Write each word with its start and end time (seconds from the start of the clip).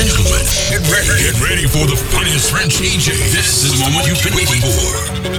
gentlemen, 0.00 0.40
get 0.72 0.80
ready. 0.88 1.12
Get 1.20 1.36
ready 1.44 1.66
for 1.68 1.84
the 1.84 1.96
funniest 1.96 2.50
French 2.50 2.80
DJ. 2.80 3.12
This 3.36 3.64
is 3.64 3.76
the 3.76 3.84
moment 3.84 4.08
you've 4.08 4.22
been 4.24 4.32
waiting 4.32 4.64
for. 4.64 4.92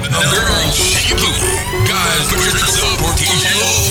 Now, 0.05 0.21
girls, 0.29 0.75
shake 0.77 1.09
your 1.09 1.17
booty. 1.17 1.55
Guys, 1.89 2.29
put 2.29 2.37
your 2.37 2.53
drinks 2.53 2.77
up 2.77 2.93
for 3.01 3.09
DJ 3.17 3.57
Low. 3.57 3.90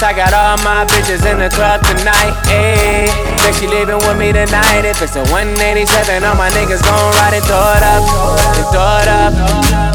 I 0.00 0.12
got 0.12 0.32
all 0.32 0.56
my 0.58 0.84
bitches 0.86 1.26
in 1.26 1.38
the 1.38 1.48
club 1.48 1.80
tonight. 1.82 2.32
Ayy, 2.46 3.37
think 3.38 3.56
she 3.56 3.66
leaving 3.66 3.98
with 3.98 4.18
me 4.18 4.32
tonight. 4.32 4.84
If 4.84 5.02
it's 5.02 5.16
a 5.16 5.24
187, 5.30 6.24
all 6.24 6.34
my 6.34 6.50
niggas 6.50 6.82
gon' 6.82 7.12
ride 7.18 7.34
and 7.34 7.44
throw 7.46 7.62
it 7.78 7.84
up, 7.84 8.02
and 8.58 8.66
throw 8.74 8.98
it 9.02 9.08
up. 9.08 9.32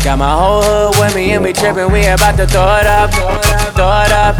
Got 0.03 0.19
my 0.19 0.35
whole 0.35 0.61
hood 0.61 1.00
with 1.00 1.16
me 1.16 1.31
and 1.31 1.44
we 1.44 1.53
trippin'. 1.53 1.91
We 1.91 2.05
about 2.08 2.35
to 2.35 2.45
throw 2.45 2.67
it 2.75 2.85
up, 2.85 3.11
throw 3.72 4.03
it 4.03 4.11
up. 4.11 4.35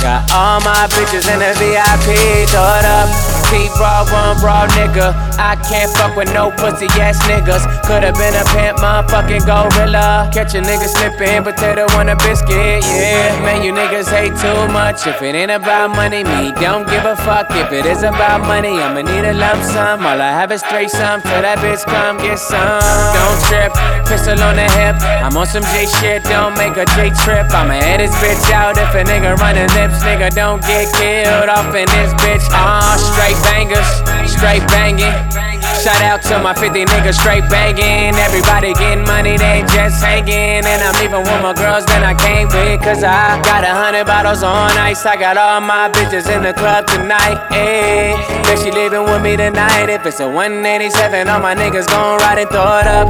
Got 0.00 0.28
all 0.32 0.60
my 0.60 0.88
bitches 0.92 1.24
in 1.28 1.40
the 1.40 1.52
VIP. 1.56 2.48
Throw 2.48 2.68
it 2.76 2.84
up. 2.84 3.08
Pete 3.50 3.74
Raw, 3.82 4.06
one 4.06 4.38
raw 4.44 4.68
nigga. 4.78 5.10
I 5.34 5.56
can't 5.66 5.90
fuck 5.90 6.14
with 6.14 6.32
no 6.32 6.52
pussy 6.52 6.86
ass 7.02 7.18
niggas. 7.26 7.66
Could've 7.82 8.14
been 8.14 8.36
a 8.38 8.44
pimp, 8.54 8.78
motherfucking 8.78 9.42
gorilla. 9.42 10.30
Catch 10.32 10.54
a 10.54 10.62
nigga 10.62 10.86
slippin', 10.86 11.42
potato 11.42 11.90
on 11.98 12.08
a 12.08 12.16
biscuit, 12.16 12.84
yeah. 12.86 13.42
Man, 13.42 13.64
you 13.64 13.72
niggas 13.72 14.06
hate 14.06 14.36
too 14.38 14.70
much. 14.70 15.04
If 15.06 15.20
it 15.20 15.34
ain't 15.34 15.50
about 15.50 15.90
money, 15.90 16.22
me 16.22 16.52
don't 16.62 16.86
give 16.86 17.04
a 17.04 17.16
fuck. 17.16 17.50
If 17.50 17.72
it 17.72 17.86
is 17.86 18.04
about 18.04 18.29
money, 18.38 18.78
I'ma 18.78 19.02
need 19.02 19.26
a 19.26 19.34
lump 19.34 19.62
sum. 19.64 20.06
All 20.06 20.20
I 20.20 20.30
have 20.30 20.52
is 20.52 20.62
sum. 20.62 21.18
Till 21.22 21.42
that 21.42 21.58
bitch 21.58 21.82
come 21.86 22.18
get 22.18 22.38
some. 22.38 22.78
Don't 23.16 23.40
trip, 23.50 23.74
pistol 24.06 24.38
on 24.38 24.54
the 24.54 24.68
hip. 24.78 24.94
I'm 25.24 25.36
on 25.36 25.46
some 25.46 25.66
J 25.74 25.90
shit, 25.98 26.22
don't 26.24 26.54
make 26.54 26.76
a 26.76 26.86
J 26.94 27.10
trip. 27.26 27.50
I'ma 27.50 27.74
head 27.74 27.98
this 27.98 28.14
bitch 28.22 28.52
out 28.52 28.78
if 28.78 28.94
a 28.94 29.02
nigga 29.02 29.34
running 29.42 29.70
lips. 29.74 29.98
Nigga, 30.06 30.30
don't 30.30 30.62
get 30.62 30.86
killed 30.94 31.50
off 31.50 31.74
in 31.74 31.90
this 31.90 32.14
bitch. 32.22 32.46
Ah, 32.54 32.94
straight 32.94 33.38
bangers, 33.50 33.90
straight 34.30 34.62
banging. 34.70 35.49
Shout 35.80 36.02
out 36.02 36.20
to 36.28 36.38
my 36.42 36.52
50 36.52 36.84
niggas 36.84 37.14
straight 37.14 37.48
banging. 37.48 38.12
Everybody 38.14 38.74
getting 38.74 39.02
money, 39.02 39.38
they 39.38 39.64
just 39.72 40.04
hanging. 40.04 40.60
And 40.60 40.82
I'm 40.84 40.92
leaving 41.00 41.24
with 41.24 41.40
my 41.40 41.54
girls 41.54 41.86
than 41.86 42.04
I 42.04 42.12
came 42.12 42.48
with. 42.48 42.82
Cause 42.84 43.02
I 43.02 43.40
got 43.40 43.64
a 43.64 43.72
hundred 43.72 44.04
bottles 44.04 44.42
on 44.42 44.76
ice. 44.76 45.06
I 45.06 45.16
got 45.16 45.38
all 45.38 45.62
my 45.62 45.88
bitches 45.88 46.28
in 46.28 46.42
the 46.42 46.52
club 46.52 46.86
tonight. 46.86 47.40
Ayy, 47.48 48.12
bet 48.44 48.58
she 48.58 48.70
leaving 48.70 49.04
with 49.04 49.22
me 49.22 49.38
tonight. 49.38 49.88
If 49.88 50.04
it's 50.04 50.20
a 50.20 50.28
187, 50.28 51.28
all 51.28 51.40
my 51.40 51.54
niggas 51.54 51.88
gon' 51.88 52.18
ride 52.18 52.36
and 52.36 52.50
throw 52.50 52.76
it 52.76 52.86
up. 52.86 53.08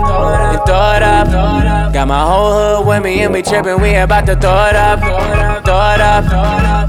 And 0.54 0.62
throw 0.62 0.94
it 0.94 1.02
up. 1.02 1.92
Got 1.92 2.06
my 2.06 2.22
whole 2.22 2.52
hood 2.54 2.86
with 2.86 3.02
me 3.02 3.24
and 3.24 3.32
we 3.32 3.42
trippin'. 3.42 3.82
We 3.82 3.96
about 3.96 4.26
to 4.26 4.36
throw 4.36 4.66
it 4.66 4.76
up. 4.76 5.49
It 5.70 6.00
up. 6.00 6.24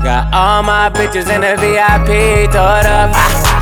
Got 0.03 0.33
all 0.33 0.63
my 0.63 0.89
bitches 0.89 1.29
in 1.29 1.41
the 1.41 1.55
VIP. 1.61 2.51
Throw 2.51 2.61
up. 2.61 3.11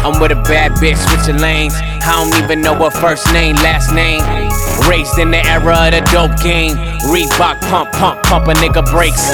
I'm 0.05 0.19
with 0.21 0.31
a 0.31 0.35
bad 0.35 0.71
bitch, 0.79 0.95
switching 0.95 1.41
lanes. 1.41 1.73
I 1.75 2.23
don't 2.23 2.41
even 2.41 2.61
know 2.61 2.73
her 2.75 2.89
first 2.89 3.31
name, 3.33 3.57
last 3.57 3.93
name. 3.93 4.38
Raised 4.87 5.17
in 5.17 5.31
the 5.31 5.41
era 5.45 5.87
of 5.87 5.91
the 5.91 6.01
dope 6.11 6.37
game. 6.41 6.77
Reebok 7.09 7.59
pump, 7.69 7.91
pump, 7.91 8.21
pump 8.23 8.47
a 8.47 8.53
nigga 8.53 8.83
breaks. 8.91 9.29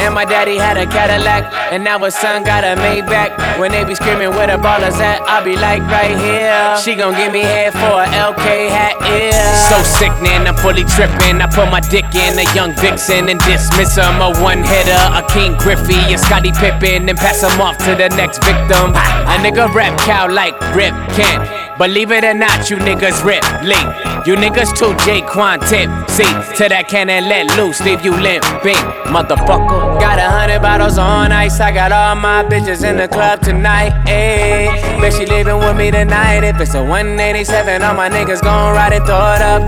And 0.00 0.14
my 0.14 0.24
daddy 0.24 0.56
had 0.56 0.76
a 0.76 0.86
Cadillac, 0.86 1.52
and 1.72 1.82
now 1.82 1.98
his 1.98 2.14
son 2.14 2.44
got 2.44 2.64
a 2.64 2.80
Maybach. 2.80 3.58
When 3.58 3.72
they 3.72 3.84
be 3.84 3.94
screaming 3.94 4.30
where 4.30 4.46
the 4.46 4.62
ballers 4.62 4.98
at, 5.00 5.22
I 5.22 5.42
be 5.42 5.56
like 5.56 5.82
right 5.82 6.16
here. 6.16 6.76
She 6.82 6.94
gon' 6.94 7.14
give 7.14 7.32
me 7.32 7.40
head 7.40 7.72
for 7.72 8.02
a 8.02 8.06
LK 8.06 8.68
hat, 8.68 8.94
yeah. 9.00 9.68
So 9.68 9.82
sickening, 9.82 10.46
I'm 10.46 10.56
fully 10.56 10.84
tripping. 10.84 11.40
I 11.40 11.46
put 11.46 11.70
my 11.70 11.80
dick 11.80 12.06
in 12.14 12.38
a 12.38 12.46
young 12.54 12.74
vixen 12.76 13.28
and 13.28 13.40
dismiss 13.40 13.96
him. 13.96 14.20
A 14.20 14.30
one 14.40 14.62
hitter, 14.62 15.02
a 15.12 15.22
Ken 15.28 15.56
Griffey, 15.58 15.98
a 16.14 16.18
Scottie 16.18 16.52
Pippen, 16.52 17.08
and 17.08 17.18
pass 17.18 17.42
him 17.42 17.60
off 17.60 17.78
to 17.78 17.94
the 17.96 18.08
next 18.14 18.44
victim. 18.44 18.94
A 18.94 19.34
nigga 19.42 19.72
rap 19.74 19.98
cow 20.00 20.30
like 20.30 20.54
Rip 20.74 20.94
Kent. 21.16 21.65
Believe 21.78 22.10
it 22.10 22.24
or 22.24 22.32
not, 22.32 22.70
you 22.70 22.76
niggas 22.78 23.22
rip 23.22 23.44
link. 23.62 24.26
You 24.26 24.34
niggas 24.34 24.74
too 24.74 24.96
J-Quan 25.04 25.60
tip. 25.60 25.90
See, 26.08 26.24
to 26.56 26.68
that 26.72 26.86
cannon 26.88 27.28
let 27.28 27.54
loose, 27.58 27.82
leave 27.82 28.02
you 28.02 28.12
limping, 28.16 28.80
motherfucker. 29.12 30.00
Got 30.00 30.18
a 30.18 30.30
hundred 30.30 30.62
bottles 30.62 30.96
on 30.96 31.32
ice. 31.32 31.60
I 31.60 31.72
got 31.72 31.92
all 31.92 32.16
my 32.16 32.44
bitches 32.44 32.82
in 32.82 32.96
the 32.96 33.06
club 33.06 33.42
tonight. 33.42 33.92
Ayy, 34.06 34.72
bet 35.00 35.12
she 35.12 35.26
leaving 35.26 35.58
with 35.58 35.76
me 35.76 35.90
tonight. 35.90 36.44
If 36.44 36.58
it's 36.60 36.74
a 36.74 36.82
187, 36.82 37.82
all 37.82 37.94
my 37.94 38.08
niggas 38.08 38.40
gon' 38.40 38.72
ride 38.72 38.96
throw 39.04 39.36
it 39.36 39.42
up, 39.42 39.62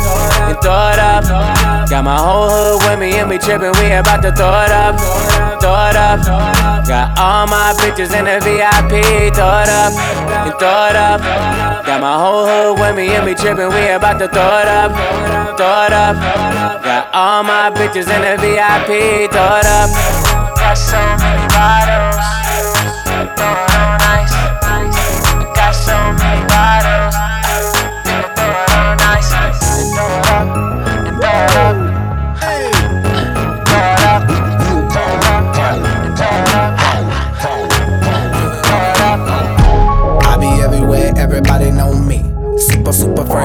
and 0.48 0.56
throw 0.62 0.88
it 0.88 0.98
up. 0.98 1.25
Got 1.90 2.04
my 2.04 2.16
whole 2.16 2.48
hood 2.48 2.88
with 2.88 2.98
me 3.00 3.16
and 3.20 3.28
we 3.28 3.36
trippin'. 3.36 3.72
We 3.80 3.92
about 3.92 4.22
to 4.22 4.32
throw 4.32 4.64
it 4.64 4.72
up, 4.72 4.96
throw 5.60 5.76
it 5.88 5.96
up. 5.96 6.25
Got 6.88 7.19
all 7.19 7.46
my 7.46 7.76
bitches 7.76 8.16
in 8.16 8.25
the 8.25 8.40
VIP. 8.40 9.04
Throw 9.36 9.60
it 9.60 9.69
up, 9.69 9.92
throw 10.58 10.91
it 10.91 10.96
up. 10.96 11.20
Got 11.86 12.00
my 12.00 12.19
whole 12.19 12.46
hood 12.46 12.80
with 12.80 12.96
me 12.96 13.14
and 13.14 13.24
we 13.24 13.34
trippin'. 13.34 13.70
We 13.70 13.88
about 13.88 14.19
to 14.19 14.28
throw 14.28 14.58
it 14.58 14.69
up, 14.69 14.91
throw 15.56 15.87
it 15.87 15.93
up. 15.93 16.16
Got 16.82 17.14
all 17.14 17.43
my 17.44 17.70
bitches 17.70 18.10
in 18.10 18.20
the 18.26 18.37
VIP. 18.43 19.31
Throw 19.31 19.58
it 19.60 19.66
up. 19.66 19.90
Got 20.58 20.75
so 20.75 21.00
many 21.22 21.46
bottles. 21.55 22.19
Throw 23.38 23.55
on 23.78 23.99
ice. 24.19 24.34
Got 25.55 25.72
so 25.75 25.96
many 26.19 26.43
bottles. 26.50 27.14
Throw 28.37 28.52
on 28.76 28.99
ice. 29.14 29.31
Throw 29.94 30.10
it 30.19 30.26
up. 30.34 30.46
Throw 31.20 31.44
it 31.44 31.56
up. 31.56 31.88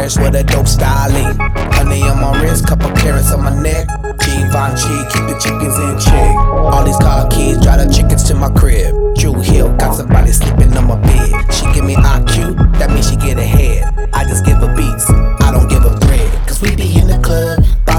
With 0.04 0.36
a 0.36 0.44
dope 0.44 0.68
styling. 0.68 1.32
Honey 1.72 2.04
on 2.04 2.20
my 2.20 2.38
wrist, 2.42 2.68
couple 2.68 2.92
carats 2.92 3.32
on 3.32 3.42
my 3.42 3.56
neck. 3.64 3.88
Givenchy, 4.20 5.00
keep 5.08 5.24
the 5.32 5.40
chickens 5.40 5.80
in 5.80 5.98
check. 5.98 6.36
All 6.36 6.84
these 6.84 6.98
car 6.98 7.26
keys, 7.30 7.58
drive 7.64 7.80
the 7.80 7.88
chickens 7.88 8.24
to 8.26 8.36
my 8.36 8.50
crib. 8.52 8.94
Drew 9.16 9.34
Hill, 9.40 9.74
got 9.78 9.96
somebody 9.96 10.34
sleeping 10.34 10.76
on 10.76 10.88
my 10.88 11.00
bed. 11.00 11.32
She 11.54 11.72
give 11.72 11.86
me 11.86 11.96
IQ, 11.96 12.78
that 12.80 12.92
means 12.92 13.10
she 13.10 13.16
get 13.16 13.40
ahead. 13.40 14.10
I 14.12 14.26
just 14.26 14.44
give 14.44 14.58
her 14.58 14.76
beats, 14.76 15.10
I 15.40 15.52
don't 15.56 15.70
give 15.70 15.84
her 15.84 15.98
bread. 16.00 16.48
Cause 16.50 16.62
we 16.62 16.76
be 16.76 17.00
in 17.00 17.08
the 17.08 17.24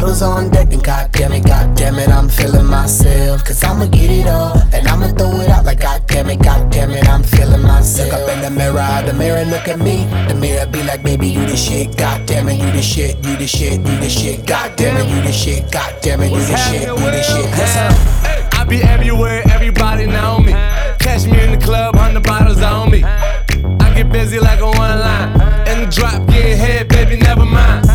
bottles 0.05 0.23
on 0.23 0.51
deck, 0.51 0.73
and 0.73 0.85
god 0.85 1.11
damn 1.13 1.33
it, 1.33 1.45
god 1.45 1.75
damn 1.77 1.99
it, 1.99 2.09
I'm 2.09 2.29
feeling 2.29 2.67
myself. 2.67 3.45
Cause 3.45 3.65
I'ma 3.65 3.87
get 3.87 4.11
it 4.11 4.27
all, 4.27 4.57
and 4.73 4.87
I'ma 4.87 5.09
throw 5.09 5.41
it 5.41 5.49
out 5.49 5.65
like 5.65 5.81
god 5.81 6.07
damn 6.07 6.29
it, 6.29 6.43
god 6.43 6.71
damn 6.71 6.91
it, 6.91 7.09
I'm 7.09 7.23
feeling 7.23 7.63
myself. 7.63 8.13
Look 8.13 8.21
up 8.21 8.29
in 8.29 8.43
the 8.43 8.51
mirror, 8.51 9.03
the 9.07 9.15
mirror 9.15 9.45
look 9.45 9.67
at 9.67 9.79
me. 9.79 10.05
The 10.29 10.35
mirror 10.35 10.67
be 10.67 10.83
like, 10.83 11.03
baby, 11.03 11.29
you 11.29 11.47
the 11.47 11.57
shit, 11.57 11.97
god 11.97 12.27
damn 12.27 12.49
it, 12.49 12.59
you 12.59 12.71
the 12.73 12.83
shit, 12.83 13.17
you 13.25 13.37
the 13.37 13.47
shit, 13.47 13.79
you 13.79 13.97
the 13.99 14.09
shit, 14.09 14.47
god 14.47 14.77
damn 14.77 14.97
it, 14.97 15.09
you 15.09 15.23
the 15.23 15.33
shit, 15.33 15.71
god 15.73 15.95
damn 16.03 16.21
it, 16.21 16.33
you 16.33 16.41
the 16.41 16.57
shit, 16.57 16.83
you 16.83 16.97
the 16.97 17.23
shit. 17.23 17.47
Yes. 17.57 18.55
I 18.55 18.65
be 18.65 18.83
everywhere, 18.83 19.43
everybody 19.51 20.07
know 20.07 20.39
me. 20.39 20.53
Catch 20.99 21.27
me 21.27 21.43
in 21.43 21.59
the 21.59 21.65
club, 21.65 21.97
hundred 21.97 22.25
bottles 22.25 22.61
on 22.61 22.91
me. 22.91 23.05
I 23.05 23.95
get 23.95 24.13
busy 24.13 24.39
like 24.39 24.61
a 24.61 24.67
one 24.67 24.99
line. 25.01 25.33
In 25.69 25.85
the 25.85 25.89
drop, 25.91 26.27
get 26.29 26.59
head, 26.59 26.89
baby, 26.89 27.17
never 27.17 27.45
mind. 27.45 27.89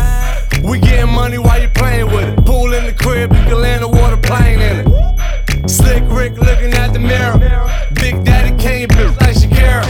We 0.62 0.78
getting 0.78 1.12
money 1.12 1.38
while 1.38 1.59
playing 1.80 2.06
with 2.14 2.28
it. 2.28 2.44
Pool 2.44 2.72
in 2.72 2.84
the 2.84 2.92
crib, 2.92 3.32
you 3.32 3.42
can 3.48 3.60
land 3.60 3.82
a 3.82 3.88
water 3.88 4.16
plane 4.16 4.60
in 4.60 4.76
it. 4.80 5.68
Slick 5.68 6.04
Rick 6.08 6.36
looking 6.38 6.72
at 6.74 6.92
the 6.92 6.98
mirror. 6.98 7.38
Big 7.94 8.24
Daddy 8.24 8.52
Kane, 8.62 8.88
bitch 8.88 9.20
like 9.20 9.36
Shakira. 9.36 9.84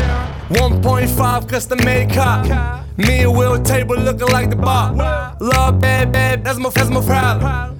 1.5 0.50 1.48
custom 1.48 1.78
made 1.84 2.10
car. 2.10 2.84
Me 2.96 3.20
and 3.20 3.36
Will 3.36 3.60
table 3.62 3.96
looking 3.96 4.28
like 4.28 4.50
the 4.50 4.56
bar. 4.56 4.94
Love 5.40 5.80
bad, 5.80 6.12
bad, 6.12 6.44
that's 6.44 6.58
my, 6.58 6.70
that's 6.70 6.90
my 6.90 7.04
problem. 7.04 7.79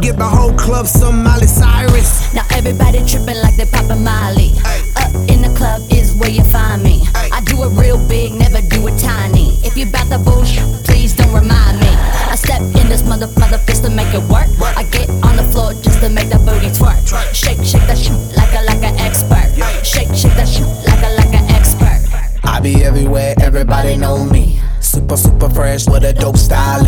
give 0.01 0.17
the 0.17 0.25
whole 0.25 0.53
club 0.53 0.87
some 0.87 1.23
Miley 1.23 1.45
Cyrus. 1.45 2.33
Now 2.33 2.45
everybody 2.51 3.05
tripping 3.05 3.37
like 3.37 3.55
they 3.55 3.65
poppin' 3.65 4.03
Molly. 4.03 4.51
Up 4.97 5.13
in 5.29 5.45
the 5.45 5.53
club 5.55 5.81
is 5.91 6.15
where 6.15 6.29
you 6.29 6.43
find 6.45 6.81
me. 6.81 7.03
I 7.13 7.41
do 7.45 7.61
it 7.63 7.69
real 7.77 8.01
big, 8.09 8.33
never 8.33 8.61
do 8.61 8.87
it 8.87 8.97
tiny. 8.99 9.61
If 9.63 9.77
you 9.77 9.85
bout 9.85 10.09
the 10.09 10.17
bullshit, 10.17 10.65
please 10.85 11.13
don't 11.13 11.31
remind 11.31 11.79
me. 11.79 11.91
I 12.33 12.35
step 12.35 12.61
in 12.61 12.89
this 12.89 13.05
mother 13.05 13.29
mother 13.37 13.59
fist 13.59 13.83
to 13.83 13.89
make 13.91 14.11
it 14.13 14.25
work. 14.25 14.49
I 14.75 14.83
get 14.89 15.07
on 15.21 15.37
the 15.37 15.45
floor 15.53 15.73
just 15.73 16.01
to 16.01 16.09
make 16.09 16.29
that 16.29 16.43
booty 16.45 16.73
twerk. 16.73 17.05
Shake, 17.33 17.61
shake 17.63 17.85
that 17.85 17.97
shit 17.97 18.17
like 18.35 18.51
a 18.57 18.65
like 18.65 18.81
an 18.81 18.97
expert. 18.97 19.53
Shake, 19.85 20.09
shake 20.17 20.33
that 20.33 20.49
shit 20.49 20.65
like 20.89 21.03
a 21.05 21.13
like 21.13 21.33
an 21.33 21.45
expert. 21.53 22.01
I 22.43 22.59
be 22.59 22.83
everywhere, 22.83 23.35
everybody 23.39 23.97
know 23.97 24.25
me. 24.25 24.59
Super, 24.79 25.15
super 25.15 25.49
fresh 25.49 25.87
with 25.87 26.03
a 26.03 26.13
dope 26.13 26.37
style. 26.37 26.81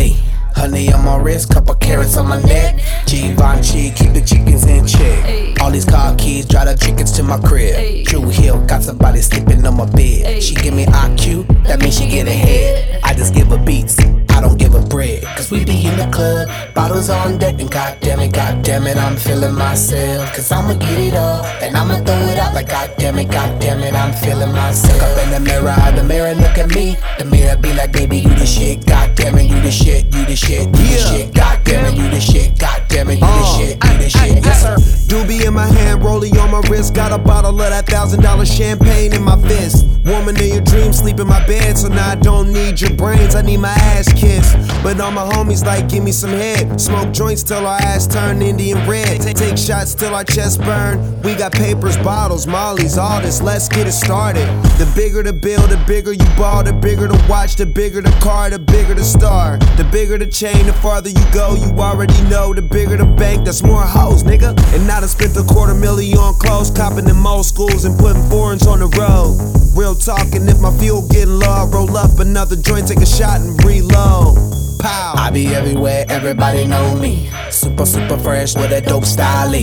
Honey 0.54 0.92
on 0.92 1.04
my 1.04 1.16
wrist, 1.16 1.52
couple 1.52 1.74
carats 1.74 2.16
on 2.16 2.28
my 2.28 2.40
neck. 2.42 2.76
Givenchy, 3.06 3.90
keep 3.90 4.12
the 4.12 4.22
chickens 4.24 4.64
in 4.66 4.86
check. 4.86 5.60
All 5.60 5.70
these 5.70 5.84
car 5.84 6.14
keys, 6.16 6.46
drive 6.46 6.66
the 6.66 6.76
chickens 6.76 7.12
to 7.12 7.22
my 7.22 7.38
crib. 7.38 8.06
True 8.06 8.28
Hill, 8.28 8.64
got 8.66 8.82
somebody 8.82 9.20
sleeping 9.20 9.66
on 9.66 9.76
my 9.76 9.86
bed. 9.90 10.42
She 10.42 10.54
give 10.54 10.74
me 10.74 10.86
IQ, 10.86 11.64
that 11.64 11.80
means 11.80 11.98
she 11.98 12.08
get 12.08 12.26
ahead. 12.26 13.00
I 13.02 13.14
just 13.14 13.34
give 13.34 13.48
her 13.48 13.58
beats, 13.58 13.98
I 14.30 14.40
don't 14.40 14.58
give 14.58 14.72
her 14.72 14.86
bread. 14.86 15.22
Cause 15.36 15.50
we 15.50 15.64
be 15.64 15.86
in 15.86 15.96
the 15.96 16.08
club, 16.12 16.48
bottles 16.94 17.10
on 17.10 17.38
deck, 17.38 17.60
and 17.60 17.70
goddamn 17.70 18.20
it, 18.20 18.32
goddamn 18.32 18.86
it, 18.86 18.96
I'm 18.96 19.16
feeling 19.16 19.54
myself. 19.54 20.32
Cause 20.34 20.52
I'ma 20.52 20.74
get 20.74 20.98
it 20.98 21.14
all, 21.14 21.44
and 21.62 21.76
I'ma 21.76 21.96
throw 22.04 22.14
it 22.30 22.38
out 22.38 22.54
like 22.54 22.68
goddamn 22.68 23.18
it, 23.18 23.30
goddamn 23.30 23.80
it, 23.80 23.94
I'm 23.94 24.12
feeling 24.14 24.52
myself. 24.52 24.94
Look 24.94 25.02
up 25.02 25.24
in 25.24 25.30
the 25.30 25.40
mirror, 25.40 25.74
the 25.96 26.04
mirror 26.04 26.34
look 26.34 26.56
at 26.58 26.70
me. 26.70 26.96
The 27.18 27.24
mirror 27.24 27.56
be 27.56 27.72
like, 27.74 27.92
baby, 27.92 28.18
you 28.18 28.34
the 28.34 28.46
shit, 28.46 28.86
goddamn 28.86 29.38
it, 29.38 29.50
you 29.50 29.60
the 29.60 29.70
shit, 29.70 30.04
you 30.14 30.24
the 30.24 30.36
shit, 30.36 30.66
you 30.66 30.72
the 30.72 30.98
shit, 30.98 31.34
goddamn 31.64 31.86
it, 31.86 31.96
you 31.96 32.10
the 32.10 32.20
shit, 32.20 32.58
goddamn 32.58 33.10
it, 33.10 33.14
you 33.14 33.20
the 33.20 33.26
uh, 33.26 33.58
shit, 33.58 33.84
you 33.84 33.98
the 33.98 34.10
shit, 34.10 34.44
yes 34.44 34.62
sir. 34.62 34.76
Doobie 35.08 35.46
in 35.46 35.54
my 35.54 35.66
hand, 35.66 36.02
rollie 36.02 36.36
on 36.40 36.50
my 36.50 36.60
wrist. 36.68 36.94
Got 36.94 37.12
a 37.12 37.18
bottle 37.18 37.50
of 37.50 37.70
that 37.70 37.86
thousand 37.86 38.22
dollar 38.22 38.46
champagne 38.46 39.12
in 39.12 39.22
my 39.22 39.40
fist. 39.42 39.86
Woman 40.04 40.38
in 40.40 40.54
your 40.54 40.60
dreams, 40.60 40.98
sleep 40.98 41.20
in 41.20 41.26
my 41.26 41.44
bed. 41.46 41.78
So 41.78 41.88
now 41.88 42.10
I 42.10 42.14
don't 42.14 42.52
need 42.52 42.80
your 42.80 42.92
brains, 42.94 43.34
I 43.34 43.42
need 43.42 43.58
my 43.58 43.68
ass 43.68 44.12
kissed. 44.12 44.56
But 44.82 45.00
all 45.00 45.10
my 45.10 45.24
homies 45.24 45.64
like, 45.64 45.88
give 45.88 46.02
me 46.04 46.12
some 46.12 46.30
head. 46.30 46.80
Smoke 46.80 47.12
joints 47.12 47.42
till 47.42 47.66
our 47.66 47.78
ass 47.80 48.06
turn 48.06 48.42
Indian 48.42 48.86
red. 48.88 49.20
Take 49.20 49.56
shots 49.56 49.94
till 49.94 50.14
our 50.14 50.24
chest 50.24 50.60
burn. 50.60 51.22
We 51.22 51.34
got 51.34 51.52
papers, 51.52 51.96
bottles, 51.98 52.46
mollies, 52.46 52.98
all 52.98 53.20
this. 53.20 53.40
Let's 53.40 53.68
get 53.68 53.86
it 53.86 53.92
started. 53.92 54.46
The 54.78 54.90
bigger 54.94 55.22
the 55.22 55.32
bill, 55.32 55.66
the 55.66 55.82
bigger 55.86 56.12
you 56.12 56.26
ball. 56.36 56.64
The 56.64 56.72
bigger 56.72 57.08
the 57.08 57.26
watch, 57.28 57.56
the 57.56 57.66
bigger 57.66 58.02
the 58.02 58.10
car, 58.20 58.50
the 58.50 58.58
bigger 58.58 58.94
the 58.94 59.04
star. 59.04 59.58
The 59.76 59.84
bigger 59.90 60.18
the 60.18 60.26
chain, 60.26 60.66
the 60.66 60.72
farther 60.72 61.10
you 61.10 61.24
go. 61.32 61.53
You 61.56 61.70
already 61.78 62.20
know. 62.30 62.54
The 62.54 62.62
bigger 62.62 62.96
the 62.96 63.06
bank, 63.06 63.44
that's 63.44 63.62
more 63.62 63.82
hoes, 63.82 64.22
nigga. 64.24 64.50
And 64.74 64.90
I 64.90 65.06
spent 65.06 65.36
a 65.36 65.42
quarter 65.42 65.74
million 65.74 66.18
on 66.18 66.34
clothes, 66.34 66.70
copping 66.70 67.08
in 67.08 67.16
most 67.16 67.48
schools 67.48 67.84
and 67.84 67.98
putting 67.98 68.22
foreigns 68.28 68.66
on 68.66 68.80
the 68.80 68.88
road. 68.98 69.38
Real 69.76 69.94
talking, 69.94 70.48
if 70.48 70.60
my 70.60 70.72
fuel 70.78 71.06
getting 71.08 71.38
low, 71.38 71.50
I 71.50 71.64
roll 71.66 71.96
up 71.96 72.18
another 72.18 72.56
joint, 72.56 72.88
take 72.88 73.00
a 73.00 73.06
shot 73.06 73.40
and 73.40 73.62
reload. 73.64 74.63
Pow. 74.84 75.14
I 75.16 75.30
be 75.30 75.46
everywhere, 75.46 76.04
everybody 76.10 76.66
know 76.66 76.94
me. 76.96 77.30
Super, 77.48 77.86
super 77.86 78.18
fresh 78.18 78.54
with 78.54 78.70
a 78.70 78.82
dope 78.82 79.06
style. 79.06 79.54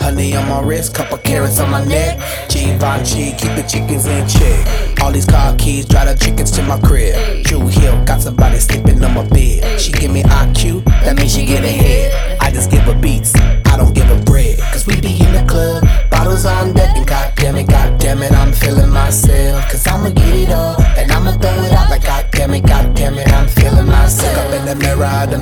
Honey 0.00 0.34
on 0.34 0.48
my 0.48 0.60
wrist, 0.62 0.92
couple 0.92 1.16
carats 1.18 1.60
on 1.60 1.70
my 1.70 1.84
neck. 1.84 2.18
Givenchy, 2.48 3.30
keep 3.38 3.54
the 3.54 3.64
chickens 3.68 4.04
in 4.06 4.26
check. 4.26 5.00
All 5.00 5.12
these 5.12 5.26
car 5.26 5.54
keys, 5.54 5.86
drive 5.86 6.08
the 6.08 6.24
chickens 6.24 6.50
to 6.50 6.62
my 6.64 6.80
crib. 6.80 7.44
True 7.44 7.68
Hill, 7.68 8.04
got 8.04 8.20
somebody 8.20 8.58
sleeping 8.58 9.04
on 9.04 9.14
my 9.14 9.24
bed. 9.28 9.80
She 9.80 9.92
give 9.92 10.10
me 10.10 10.24
IQ, 10.24 10.84
that 11.04 11.16
means 11.16 11.32
she 11.32 11.46
get 11.46 11.62
ahead. 11.62 12.38
I 12.40 12.50
just 12.50 12.72
give 12.72 12.82
her 12.82 13.00
beats, 13.00 13.32
I 13.66 13.76
don't 13.76 13.94
give 13.94 14.06
her 14.06 14.20
bread. 14.24 14.58
Cause 14.72 14.88
we 14.88 15.00
be 15.00 15.22
in 15.22 15.32
the 15.34 15.44
club, 15.48 15.86
bottles 16.10 16.46
on 16.46 16.72
deck, 16.72 16.96
and 16.96 17.06
goddamn 17.06 17.54
it, 17.56 17.68
goddamn 17.68 18.22
it, 18.24 18.32
I'm 18.32 18.52
feeling 18.52 18.90
myself. 18.90 19.70
Cause 19.70 19.86
I'ma 19.86 20.10
get 20.10 20.23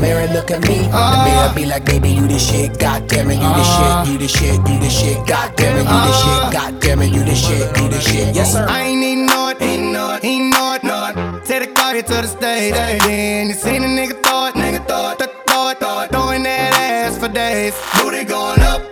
mirror, 0.03 0.27
look 0.35 0.51
at 0.51 0.61
me. 0.69 0.79
The 0.91 0.91
ah. 0.93 1.23
mirror 1.25 1.55
be 1.55 1.65
like, 1.65 1.85
baby, 1.87 2.11
you 2.11 2.27
the 2.27 2.39
shit, 2.39 2.79
goddamn 2.79 3.31
it, 3.31 3.39
ah. 3.41 3.47
you 3.47 3.53
the 3.55 3.65
shit, 3.73 4.13
you 4.13 4.19
the 4.19 4.29
shit, 4.29 4.59
you 4.69 4.79
the 4.83 4.91
shit, 4.91 5.27
goddamn 5.27 5.77
it, 5.79 5.87
you 5.93 6.01
the 6.09 6.15
shit, 6.23 6.41
ah. 6.43 6.51
goddamn 6.53 7.03
it, 7.03 7.13
you 7.15 7.25
the 7.25 7.35
shit, 7.35 7.65
you 7.79 7.89
the 7.89 8.01
shit, 8.01 8.35
yes 8.35 8.53
sir. 8.53 8.67
I 8.69 8.83
ain't 8.83 9.01
need 9.01 9.25
no 9.31 9.49
it, 9.49 9.63
ain't 9.63 9.93
no 9.93 10.15
it, 10.15 10.25
ain't 10.25 10.51
no 10.51 10.75
it, 10.75 10.83
no 10.83 10.99
it. 11.09 11.47
Take 11.47 11.69
the 11.69 11.73
car 11.73 11.95
here 11.95 12.03
to 12.03 12.19
the 12.27 12.27
stage. 12.27 12.75
Then 12.75 13.49
you 13.49 13.55
seen 13.55 13.83
a 13.85 13.87
nigga 13.87 14.21
throw 14.25 14.47
it, 14.47 14.55
nigga 14.55 14.87
throw 14.89 15.13
it, 15.13 15.19
throw 15.49 15.69
it, 15.71 15.79
throw 15.79 16.01
it, 16.03 16.11
throwing 16.11 16.43
that 16.43 16.75
ass 16.75 17.17
for 17.19 17.29
days. 17.29 17.75
Booty 17.97 18.25
going 18.25 18.61
up, 18.61 18.83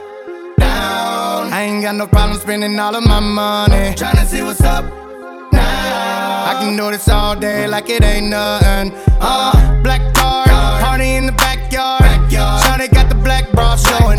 down. 0.58 1.52
I 1.52 1.62
ain't 1.62 1.82
got 1.82 1.96
no 1.96 2.06
problem 2.06 2.38
spending 2.38 2.78
all 2.78 2.94
of 2.94 3.04
my 3.04 3.20
money. 3.20 3.94
Tryna 3.98 4.26
see 4.26 4.42
what's 4.42 4.62
up 4.62 4.84
now. 5.52 6.50
I 6.50 6.54
can 6.60 6.76
do 6.76 6.90
this 6.90 7.08
all 7.08 7.34
day 7.34 7.66
like 7.66 7.90
it 7.90 8.04
ain't 8.04 8.28
nothing. 8.28 8.92
Uh, 9.20 9.82
black 9.82 10.02
card, 10.14 10.49
party 10.90 11.10
in 11.14 11.26
the 11.26 11.32
backyard. 11.32 12.02
Shawty 12.30 12.90
got 12.92 13.08
the 13.08 13.14
black 13.14 13.50
bra 13.52 13.76
showing. 13.76 14.18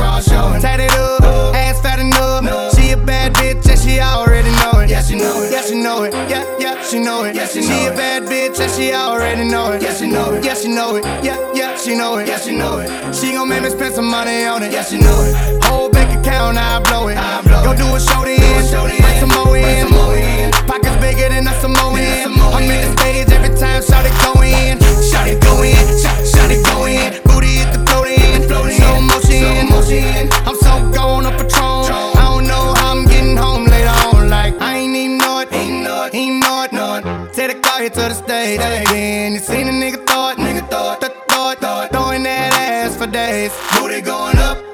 Tatted 0.61 0.91
up, 0.91 1.21
ass 1.53 1.81
fat 1.81 1.99
enough. 1.99 2.75
She 2.75 2.91
a 2.91 2.97
bad 2.97 3.33
bitch 3.33 3.67
and 3.69 3.79
she 3.79 3.99
already 3.99 4.51
know 4.61 4.79
it. 4.79 4.89
Yeah, 4.89 5.01
she 5.01 5.15
know 5.15 5.43
it. 5.43 5.51
Yeah, 5.51 5.63
she 5.63 5.75
know 5.75 6.03
it. 6.03 6.13
Yeah, 6.29 6.45
yeah, 6.59 6.83
she 6.83 6.99
know 6.99 7.23
it. 7.25 7.35
Yeah, 7.35 7.47
she, 7.47 7.59
know 7.61 7.67
she 7.67 7.85
a 7.87 7.91
bad 7.91 8.23
bitch 8.23 8.59
and 8.59 8.71
she 8.71 8.93
already 8.93 9.43
know 9.43 9.73
it. 9.73 9.81
Yeah, 9.81 9.93
she 9.93 10.07
know 10.07 10.33
it. 10.33 10.45
Yeah, 10.45 10.55
she 10.55 10.69
know 10.69 10.95
it. 10.95 11.03
Yeah, 11.23 11.37
yeah, 11.53 11.77
she 11.77 11.95
know 11.95 12.17
it. 12.17 12.27
Yeah, 12.27 12.39
she 12.39 12.55
know 12.55 12.79
it. 12.79 13.15
She 13.15 13.33
gon' 13.33 13.49
make 13.49 13.63
me 13.63 13.69
spend 13.69 13.93
some 13.95 14.09
money 14.09 14.45
on 14.45 14.63
it. 14.63 14.71
Yeah, 14.71 14.83
she 14.83 14.97
know 14.97 15.19
it. 15.27 15.63
Whole 15.65 15.89
account, 16.21 16.57
I 16.57 16.79
blow 16.85 17.07
it. 17.09 17.17
Go 17.65 17.73
do 17.73 17.95
a 17.95 17.99
show 17.99 18.23
to 18.23 18.31
end. 18.31 19.01
Bring 19.01 19.19
some 19.19 19.29
more 19.29 19.57
in. 19.57 20.51
Pockets 20.69 20.97
bigger 21.01 21.29
than 21.29 21.47
a 21.47 21.53
Samoan. 21.59 21.97
I'm 21.97 22.63
in 22.63 22.81
the 22.85 22.97
stage 22.97 23.29
every 23.31 23.55
time, 23.57 23.81
shout 23.81 24.05
it 24.05 24.13
go 24.21 24.41
in. 24.41 24.77
Shout 25.01 25.27
it 25.27 25.41
go 25.41 25.63
in. 25.63 25.75
Shout, 25.99 26.19
shout 26.25 26.51
it 26.51 26.63
go 26.65 26.85
in. 26.85 27.21
Booty 27.25 27.59
hit 27.59 27.73
the 27.73 27.81
floating. 27.85 28.47
Slow 28.47 29.01
motion. 29.01 30.29
I'm 30.45 30.55
so 30.55 30.91
gone 30.91 31.25
on 31.25 31.33
Patron. 31.33 31.89
I 32.15 32.23
don't 32.29 32.47
know 32.47 32.73
how 32.77 32.91
I'm 32.91 33.05
getting 33.05 33.35
home 33.35 33.65
later 33.65 33.95
on. 34.13 34.29
Like, 34.29 34.53
I 34.61 34.77
ain't 34.77 34.95
even 34.95 35.17
know 35.17 35.39
it. 35.39 35.51
Ain't 35.51 35.83
know 35.83 36.03
it. 36.05 36.13
Ain't 36.13 36.39
know 36.39 36.63
it. 36.63 36.71
Know 36.71 36.95
it. 36.95 37.33
Take 37.33 37.53
the 37.53 37.59
car 37.59 37.79
here 37.81 37.89
to 37.89 37.95
the 37.95 38.13
stage. 38.13 38.59
Then 38.59 39.33
you 39.33 39.39
seen 39.39 39.67
a 39.67 39.71
nigga 39.71 39.99
it. 40.01 40.37
Nigga 40.37 40.63
it. 40.63 41.03
It. 41.03 41.13
Throw 41.29 41.51
it. 41.51 41.91
Throwing 41.91 42.23
that 42.23 42.53
ass 42.53 42.95
for 42.95 43.07
days. 43.07 43.51
Booty 43.75 44.01
going 44.01 44.37
up. 44.37 44.70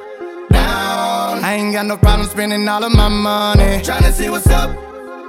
I 1.48 1.54
ain't 1.54 1.72
got 1.72 1.86
no 1.86 1.96
problem 1.96 2.28
spending 2.28 2.68
all 2.68 2.84
of 2.84 2.92
my 2.92 3.08
money. 3.08 3.80
Tryna 3.82 4.12
see 4.12 4.30
what's 4.30 4.48
up. 4.48 4.70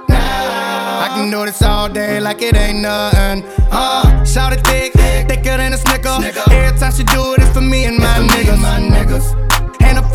Now. 0.09 1.05
I 1.05 1.07
can 1.15 1.31
do 1.31 1.45
this 1.45 1.61
all 1.61 1.87
day 1.87 2.19
like 2.19 2.41
it 2.41 2.57
ain't 2.57 2.79
nothing. 2.79 3.45
Uh, 3.71 4.25
shout 4.25 4.51
it 4.51 4.59
thick, 4.67 4.91
thicker 4.91 5.55
than 5.55 5.71
a 5.71 5.77
snicker. 5.77 6.17
Every 6.51 6.77
time 6.77 6.91
she 6.91 7.05
do 7.05 7.35
it, 7.35 7.41
it's 7.41 7.53
for 7.53 7.61
me 7.61 7.85
and 7.85 7.97
my 7.99 8.17
niggas. 8.17 9.48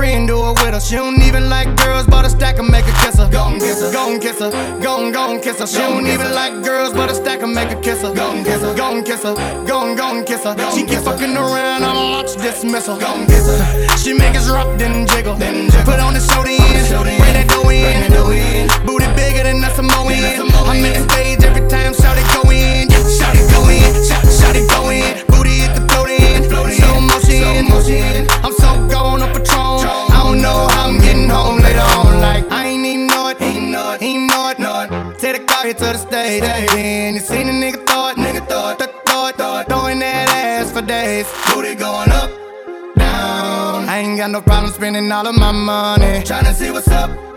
And 0.05 0.29
friend 0.29 0.31
it 0.31 0.63
with 0.63 0.75
her. 0.75 0.81
She 0.81 0.97
don't 0.97 1.21
even 1.23 1.49
like 1.49 1.77
girls 1.77 2.07
but 2.07 2.27
a 2.27 2.29
stack 2.29 2.59
of 2.59 2.69
make 2.69 2.85
a 2.85 2.93
kiss 3.01 3.17
her. 3.17 3.29
Gon' 3.31 3.59
kiss 3.59 3.81
her, 3.81 3.91
gon' 3.91 4.21
kiss 4.21 4.39
her, 4.39 4.51
gon' 4.83 5.13
gon' 5.13 5.41
kiss 5.41 5.61
her. 5.61 5.67
She 5.67 5.79
don't 5.79 6.07
even 6.07 6.31
like 6.35 6.63
girls, 6.63 6.93
but 6.93 7.11
a 7.11 7.15
stack 7.15 7.41
of 7.41 7.49
make 7.49 7.71
a 7.71 7.81
kiss 7.81 8.03
her. 8.03 8.13
Gon' 8.15 8.45
kiss 8.45 8.61
her, 8.61 8.75
gon' 8.75 9.03
kiss 9.03 9.23
her, 9.23 9.35
gon' 9.67 9.97
gon' 9.97 10.25
kiss 10.25 10.45
her. 10.45 10.55
She 10.73 10.85
keep 10.85 11.01
fucking 11.01 11.35
around, 11.37 11.85
I'm 11.85 11.97
launch 11.97 12.37
dismissal. 12.37 12.99
Gon' 12.99 13.27
kiss 13.27 13.47
her. 13.47 13.97
She 13.97 14.13
make 14.13 14.37
us 14.37 14.49
rock, 14.51 14.79
then 14.79 15.07
jiggle. 15.07 15.37
Put 15.89 16.01
on 16.01 16.13
the 16.13 16.21
show 16.21 16.43
the 16.43 16.53
end, 16.53 17.19
bring 17.19 17.33
that 17.33 17.49
dough 17.49 17.71
in. 17.71 18.69
Booty 18.85 19.09
bigger 19.17 19.45
than 19.45 19.65
a 19.65 19.71
Samoan. 19.75 20.13
I'm 20.69 20.85
in 20.85 20.93
the 20.93 21.09
stage 21.09 21.43
every 21.45 21.67
time, 21.69 21.95
shout 21.95 22.19
it 22.19 22.29
go 22.35 22.51
in. 22.51 22.91
Shout 23.17 23.35
it 23.37 23.49
go 23.51 23.69
in, 23.73 24.05
shout, 24.05 24.25
shout 24.29 24.57
it 24.57 24.69
go 24.69 24.91
in. 24.91 25.34
Motion. 27.43 28.26
I'm 28.45 28.53
so 28.53 28.71
gone 28.88 29.23
on 29.23 29.33
Patron. 29.33 29.87
I 30.12 30.21
don't 30.25 30.41
know 30.41 30.69
how 30.71 30.88
I'm 30.88 31.00
getting 31.00 31.29
home 31.29 31.61
later 31.61 31.81
on. 31.81 32.21
Like, 32.21 32.45
I 32.50 32.67
ain't 32.67 32.85
even 32.85 33.07
know 33.07 33.29
it, 33.29 33.41
ain't 33.41 33.71
know 33.71 33.93
it, 33.93 34.03
ain't 34.03 34.31
know 34.31 34.50
it, 34.50 34.59
know 34.59 34.81
it. 34.83 35.19
Take 35.19 35.38
the 35.38 35.45
car 35.45 35.64
here 35.64 35.75
to 35.75 35.81
the 35.81 35.97
stage. 35.97 36.43
Then 36.43 37.14
you 37.14 37.21
seen 37.21 37.49
a 37.49 37.53
nigga 37.53 37.85
it, 38.11 38.17
nigga 38.17 38.49
throw 38.49 38.71
it, 38.71 39.37
throw 39.37 39.59
it, 39.59 39.67
throwing 39.69 39.99
that 40.00 40.29
ass 40.29 40.73
for 40.73 40.83
days. 40.83 41.26
Booty 41.53 41.75
going 41.75 42.11
up, 42.11 42.31
down. 42.97 43.88
I 43.88 43.99
ain't 43.99 44.19
got 44.19 44.31
no 44.31 44.41
problem 44.41 44.73
spending 44.73 45.11
all 45.11 45.26
of 45.26 45.35
my 45.35 45.53
money. 45.53 46.23
Tryna 46.23 46.55
see 46.55 46.71
what's 46.71 46.88
up. 46.88 47.34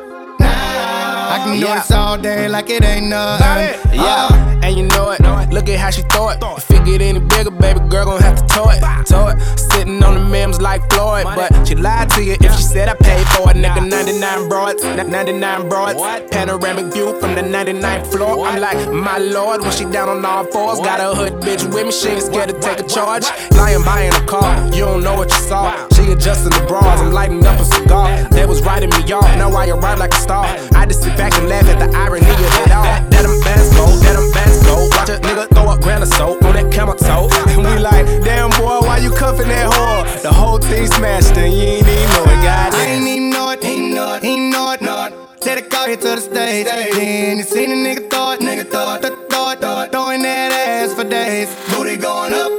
I 0.88 1.40
can 1.44 1.60
do 1.60 1.66
Yeah. 1.66 1.76
this 1.80 1.92
all 1.92 2.18
day 2.18 2.48
like 2.48 2.70
it 2.70 2.84
ain't 2.84 3.08
nothing. 3.08 3.80
Yeah, 3.94 4.60
and 4.64 4.78
you 4.78 4.84
know 4.88 5.10
it. 5.12 5.22
Look 5.52 5.70
at 5.70 5.80
how 5.80 5.90
she 5.90 6.02
throw 6.04 6.30
it. 6.30 6.38
If 6.58 6.70
it 6.72 6.86
get 6.86 7.02
any 7.02 7.20
bigger, 7.20 7.52
baby 7.52 7.80
girl 7.90 8.06
gon' 8.06 8.22
have 8.22 8.36
to 8.36 8.46
tow 8.54 8.70
it. 8.70 8.82
Tow 9.06 9.28
it. 9.28 9.40
Sitting 9.72 10.04
on 10.04 10.14
the 10.16 10.20
memes 10.22 10.62
like 10.62 10.82
Floyd, 10.92 11.24
but 11.24 11.50
she 11.68 11.76
lied 11.76 12.10
to 12.12 12.24
you 12.24 12.34
if 12.40 12.52
she 12.56 12.64
said 12.64 12.90
I 12.90 12.94
paid 12.96 13.26
for 13.30 13.50
it. 13.52 13.58
Nigga, 13.58 13.88
99 13.88 14.50
broads, 14.50 14.84
99 14.84 15.70
broads. 15.70 16.00
Panoramic 16.32 16.94
view 16.94 17.20
from 17.20 17.36
the 17.36 17.42
99th 17.42 18.08
floor. 18.12 18.46
I'm 18.48 18.60
like, 18.60 18.78
my 18.92 19.18
lord, 19.18 19.62
when 19.62 19.72
she 19.72 19.86
down 19.86 20.10
on 20.10 20.26
all 20.26 20.44
fours, 20.46 20.80
got 20.80 21.00
a 21.00 21.16
hood 21.16 21.34
bitch 21.42 21.64
with 21.74 21.86
me. 21.86 21.92
She 21.92 22.10
ain't 22.10 22.24
scared 22.24 22.50
to 22.50 22.60
take 22.60 22.80
a 22.80 22.88
charge. 22.88 23.26
Lying 23.52 23.84
by 23.84 24.02
in 24.04 24.14
a 24.14 24.26
car, 24.26 24.66
you 24.74 24.82
don't 24.86 25.02
know 25.04 25.16
what 25.16 25.30
you 25.32 25.40
saw. 25.48 25.88
She 25.96 26.12
adjusting 26.12 26.52
the 26.52 26.66
bras, 26.68 27.00
I'm 27.02 27.12
lighting 27.12 27.46
up 27.46 27.60
a 27.60 27.66
cigar. 27.66 28.08
They 28.32 28.46
was 28.46 28.62
writing 28.64 28.90
me 28.90 29.12
off, 29.14 29.24
now 29.38 29.50
I 29.52 29.68
arrive 29.70 30.00
like 30.00 30.14
a 30.14 30.18
star. 30.20 30.46
I 30.78 30.86
just 30.86 31.02
sit 31.02 31.18
back 31.18 31.34
and 31.34 31.50
laugh 31.50 31.66
at 31.66 31.80
the 31.80 31.90
irony 31.98 32.30
of 32.30 32.54
it 32.62 32.72
all. 32.72 32.86
That 32.86 33.24
them 33.26 33.42
bands 33.42 33.74
go, 33.74 33.86
that 34.06 34.14
them 34.14 34.30
bands 34.30 34.62
go. 34.62 34.76
Watch 34.94 35.10
a 35.10 35.18
nigga 35.26 35.50
throw 35.50 35.74
up 35.74 35.82
grand 35.82 36.08
soap 36.08 36.44
on 36.46 36.54
that 36.54 36.72
camel 36.72 36.94
toe. 36.94 37.28
And 37.50 37.66
we 37.66 37.82
like, 37.82 38.06
damn 38.22 38.52
boy, 38.52 38.86
why 38.86 39.00
you 39.00 39.10
cuffing 39.10 39.50
that 39.50 39.74
whore? 39.74 40.22
The 40.22 40.32
whole 40.32 40.60
team 40.60 40.86
smashed 40.86 41.36
and 41.36 41.52
you 41.52 41.82
ain't 41.82 41.88
even 41.88 42.10
know 42.14 42.24
it, 42.30 42.38
I 42.38 42.70
goddamn. 42.70 42.90
ain't 42.90 43.08
even 43.08 43.30
know 43.32 43.50
it, 43.50 43.66
ain't 43.66 43.94
know 43.96 44.14
it, 44.14 44.24
ain't 44.24 44.54
know 44.54 44.72
it, 44.74 44.82
it. 44.82 45.42
Take 45.42 45.64
the 45.64 45.70
car 45.70 45.88
here 45.88 45.98
to 45.98 46.10
the 46.14 46.22
stage. 46.22 46.68
Then 46.68 47.38
you 47.38 47.44
seen 47.44 47.72
a 47.72 47.76
nigga 47.76 48.06
it, 48.06 48.40
nigga 48.40 48.62
it, 48.62 48.72
throw 48.72 48.94
it, 48.94 49.60
throw 49.60 49.82
it, 49.82 49.92
throwing 49.92 50.22
that 50.22 50.52
ass 50.54 50.94
for 50.94 51.10
days. 51.10 51.50
Booty 51.74 51.98
going 51.98 52.34
up, 52.34 52.52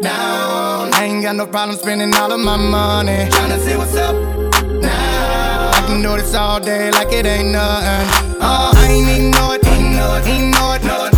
down. 0.00 0.94
I 0.94 1.04
ain't 1.04 1.22
got 1.22 1.36
no 1.36 1.46
problem 1.46 1.76
spending 1.76 2.14
all 2.14 2.32
of 2.32 2.40
my 2.40 2.56
money. 2.56 3.28
Tryna 3.28 3.58
see 3.58 3.76
what's 3.76 3.96
up 3.96 4.39
this 6.16 6.34
all 6.34 6.60
day 6.60 6.90
like 6.92 7.12
it 7.12 7.26
ain't 7.26 7.48
nothing. 7.52 8.38
Uh, 8.40 8.72
I 8.74 8.86
ain't 8.90 9.08
even 9.08 9.30
it, 9.54 9.62
know 9.64 10.14
it, 10.16 10.50
know 10.50 11.06
it, 11.06 11.09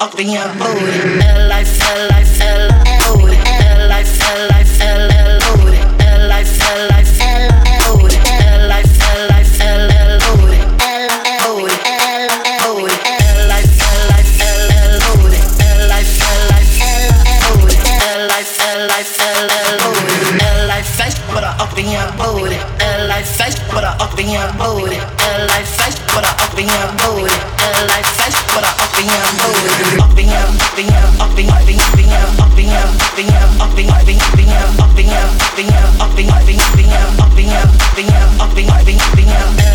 up 0.00 0.18
in 0.18 0.28
your 0.28 0.48
booty. 0.54 1.22
L 1.24 1.52
I 1.52 1.64
life, 1.64 1.80
I 1.80 2.08
life, 2.10 2.38
booty. 3.06 3.36
life, 3.88 4.08
feel, 4.18 4.50
I 4.52 4.64
feel, 4.64 5.08
booty. 5.44 5.80
L 6.04 6.32
I 6.32 6.44
feel, 6.44 6.90
I 6.92 7.04
feel, 7.04 7.48
booty. 7.80 8.18
L 8.26 8.72
I 8.72 8.82
feel, 8.84 9.30
I 9.32 9.44
feel, 9.44 9.88
booty. 10.24 10.60
Face, 20.96 21.18
but 21.28 21.44
I 21.44 21.56
up 21.58 21.76
in 21.78 21.90
your 21.90 22.08
booty. 22.16 22.56
life, 23.08 23.28
face, 23.36 23.58
but 23.74 23.84
I 23.84 23.96
up 23.98 24.18
in 26.58 26.68
your 26.68 26.92
booty 26.96 27.36
up, 29.08 29.18
up, 29.18 29.54
up, 29.98 30.18
up, 30.18 30.86
up, 39.58 39.65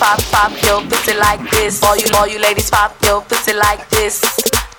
Pop, 0.00 0.16
pop 0.32 0.50
your 0.64 0.80
pussy 0.88 1.12
like 1.12 1.44
this. 1.50 1.82
All 1.82 1.94
you, 1.94 2.06
all 2.16 2.26
you 2.26 2.40
ladies 2.40 2.70
pop 2.70 2.96
your 3.04 3.20
pussy 3.20 3.52
like 3.52 3.86
this. 3.90 4.18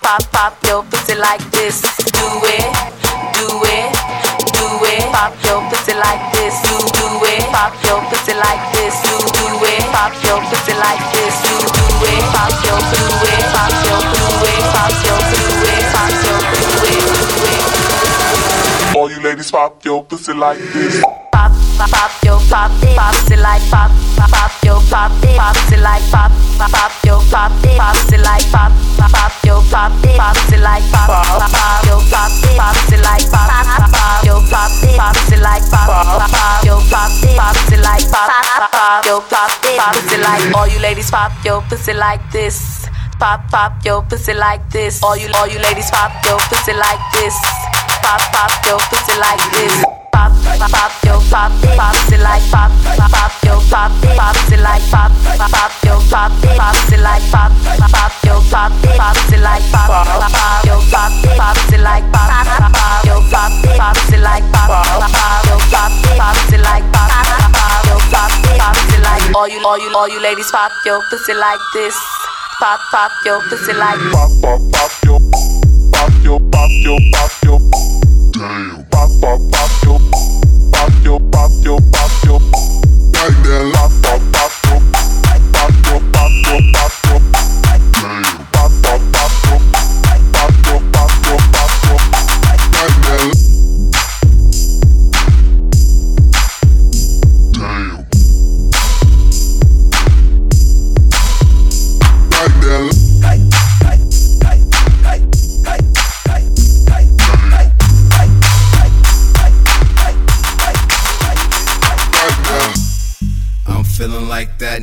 Pop, 0.01 0.23
pop 0.31 0.57
your 0.65 0.81
pussy 0.81 1.13
like 1.13 1.45
this. 1.53 1.79
Do 2.09 2.25
it, 2.41 2.65
do 3.37 3.45
it, 3.69 3.93
do 4.57 4.65
it. 4.81 5.05
Pop 5.13 5.37
your 5.45 5.61
pussy 5.69 5.93
like 5.93 6.25
this. 6.33 6.57
Do, 6.65 6.73
do 6.73 7.05
it. 7.29 7.45
Pop 7.53 7.69
your 7.85 8.01
pussy 8.09 8.33
like 8.33 8.65
this. 8.73 8.97
Do, 9.05 9.13
do 9.37 9.45
it. 9.61 9.85
Pop 9.93 10.09
your 10.25 10.41
pussy 10.49 10.73
like 10.73 11.05
this. 11.13 11.37
Do, 11.45 11.53
do 11.69 12.01
it. 12.01 12.25
Pop 12.33 12.49
your, 12.65 12.81
do 12.81 13.05
it. 13.29 13.45
Pop 13.53 13.69
your, 13.85 14.01
do 14.01 14.25
it. 14.41 14.65
Pop 14.73 14.89
your, 15.05 15.21
do 15.21 15.45
it. 15.69 15.85
Pop 15.93 16.09
your, 16.25 16.41
do 16.49 16.81
it. 16.89 17.05
Do 17.29 17.45
it. 17.45 18.97
All 18.97 19.05
you 19.11 19.21
ladies 19.21 19.51
pop 19.51 19.85
your 19.85 20.03
pussy 20.03 20.33
like 20.33 20.57
this. 20.73 20.97
pop, 21.31 21.51
pop, 21.77 21.89
pop, 21.91 22.11
yo, 22.25 22.39
pop, 22.49 22.71
pop, 22.97 23.31
it 23.31 23.39
like 23.39 23.61
pop, 23.69 23.91
pop, 24.21 24.29
pop, 24.29 24.51
yo, 24.63 24.79
pop, 24.89 25.11
like 25.81 26.03
pop, 26.11 26.31
pop, 26.57 26.71
pop, 26.71 26.91
yo, 27.05 27.17
like 27.17 28.45
pop, 28.51 28.71
pop, 28.97 29.11
pop, 29.11 29.33
yo, 29.45 29.57
like 29.57 30.05
pop, 30.11 30.21
pop, 30.21 30.21
pop, 30.21 30.25
yo, 30.25 30.37
like 30.61 30.85
pop, 30.91 31.07
pop, 31.09 31.51
pop, 31.51 31.85
yo, 31.85 31.97
like 33.01 33.25
pop, 33.31 33.49
pop, 35.81 36.29
pop, 36.29 36.65
yo, 36.65 36.77
like 37.81 38.05
pop, 38.11 38.29
pop, 38.29 38.69
pop, 38.69 39.05
yo, 39.05 40.17
like 40.21 40.55
all 40.55 40.67
you 40.67 40.79
ladies 40.79 41.09
pop 41.09 41.31
your 41.43 41.61
pussy 41.63 41.93
like 41.93 42.21
this. 42.31 42.87
Pop, 43.19 43.47
pop 43.51 43.85
your 43.85 44.01
pussy 44.01 44.33
like 44.33 44.67
this. 44.71 45.03
All 45.03 45.15
you, 45.15 45.29
all 45.35 45.47
you 45.47 45.59
ladies 45.59 45.91
pop 45.91 46.11
your 46.25 46.39
pussy 46.39 46.73
like 46.73 46.99
this. 47.13 47.35
Pop, 48.01 48.19
pop 48.33 48.65
your 48.65 48.79
pussy 48.79 49.19
like 49.19 49.51
this. 49.51 50.00
Pop, 50.21 50.29
pop, 50.69 50.91
yo, 51.03 51.17
pop, 51.31 51.51
pop, 51.73 51.95
it 52.13 52.19
like 52.21 52.45
pop, 52.51 52.69
pop, 53.09 53.33
yo, 53.41 53.57
pop, 53.73 53.89
pop, 54.13 54.37
it 54.53 54.59
like 54.61 54.85
pop, 54.91 55.09
pop, 55.49 55.71
yo, 55.81 55.97
pop, 56.13 56.31
pop, 56.45 56.77
it 56.93 56.99
like 57.01 57.25
pop, 57.31 57.49
pop, 57.89 58.13
yo, 58.23 58.37
pop, 58.51 58.71
pop, 59.01 59.17
it 59.33 59.39
like 59.41 59.65
pop, 59.71 59.89
pop, 59.89 60.63
yo, 60.63 60.77
pop, 60.93 61.11
pop, 61.33 61.57
it 61.73 61.79
like 61.81 62.05
pop, 62.13 62.29
pop, 62.29 63.03
yo, 63.03 63.17
pop, 63.33 63.49
pop, 63.81 63.97
it 64.13 64.21
like 64.21 64.45
pop, 64.53 64.69
pop, 65.09 65.41
yo, 65.41 65.57
pop, 65.73 65.89
pop, 66.13 66.37
it 66.53 66.59
like 66.61 66.85
yo, 69.25 69.33
all 69.33 69.49
you, 69.49 69.65
all 69.65 69.79
you, 69.79 69.89
all 69.95 70.07
you 70.07 70.21
ladies 70.21 70.51
pop 70.51 70.71
your 70.85 71.01
pussy 71.09 71.33
like 71.33 71.59
this. 71.73 71.97
Pop, 72.59 72.79
pop 72.91 73.11
your 73.25 73.41
pussy 73.49 73.73
like 73.73 73.97
Pop, 74.11 74.29
pop, 74.39 74.61
pop 74.71 74.91
your, 75.03 75.19
pop 75.91 76.11
your, 76.23 76.39
pop 76.39 76.69
your, 76.83 76.99
pop 77.11 77.31
your. 77.43 78.10
damn. 78.41 78.85
Pop, 78.89 79.09
pop, 79.21 79.39
pop, 79.51 79.71
yo, 79.83 79.97
pop, 80.71 80.91
yo, 81.03 81.19
pop, 81.31 81.51
yo, 81.63 81.77
pop, 81.93 82.11
yo. 82.25 82.39
Right 83.13 83.37
there, 83.43 83.63
lock, 83.65 83.91
pop, 84.01 84.21
pop, 84.33 84.51
yo, 84.65 84.75
pop, 85.53 85.71
yo, 85.85 85.99
pop, 86.13 86.31
yo, 86.45 86.55
pop, 86.73 86.93
yo. 87.05 87.15
Damn. 88.01 88.23
Pop, 88.51 88.71
pop, 88.81 89.01
pop, 89.13 89.31
yo. 89.45 89.70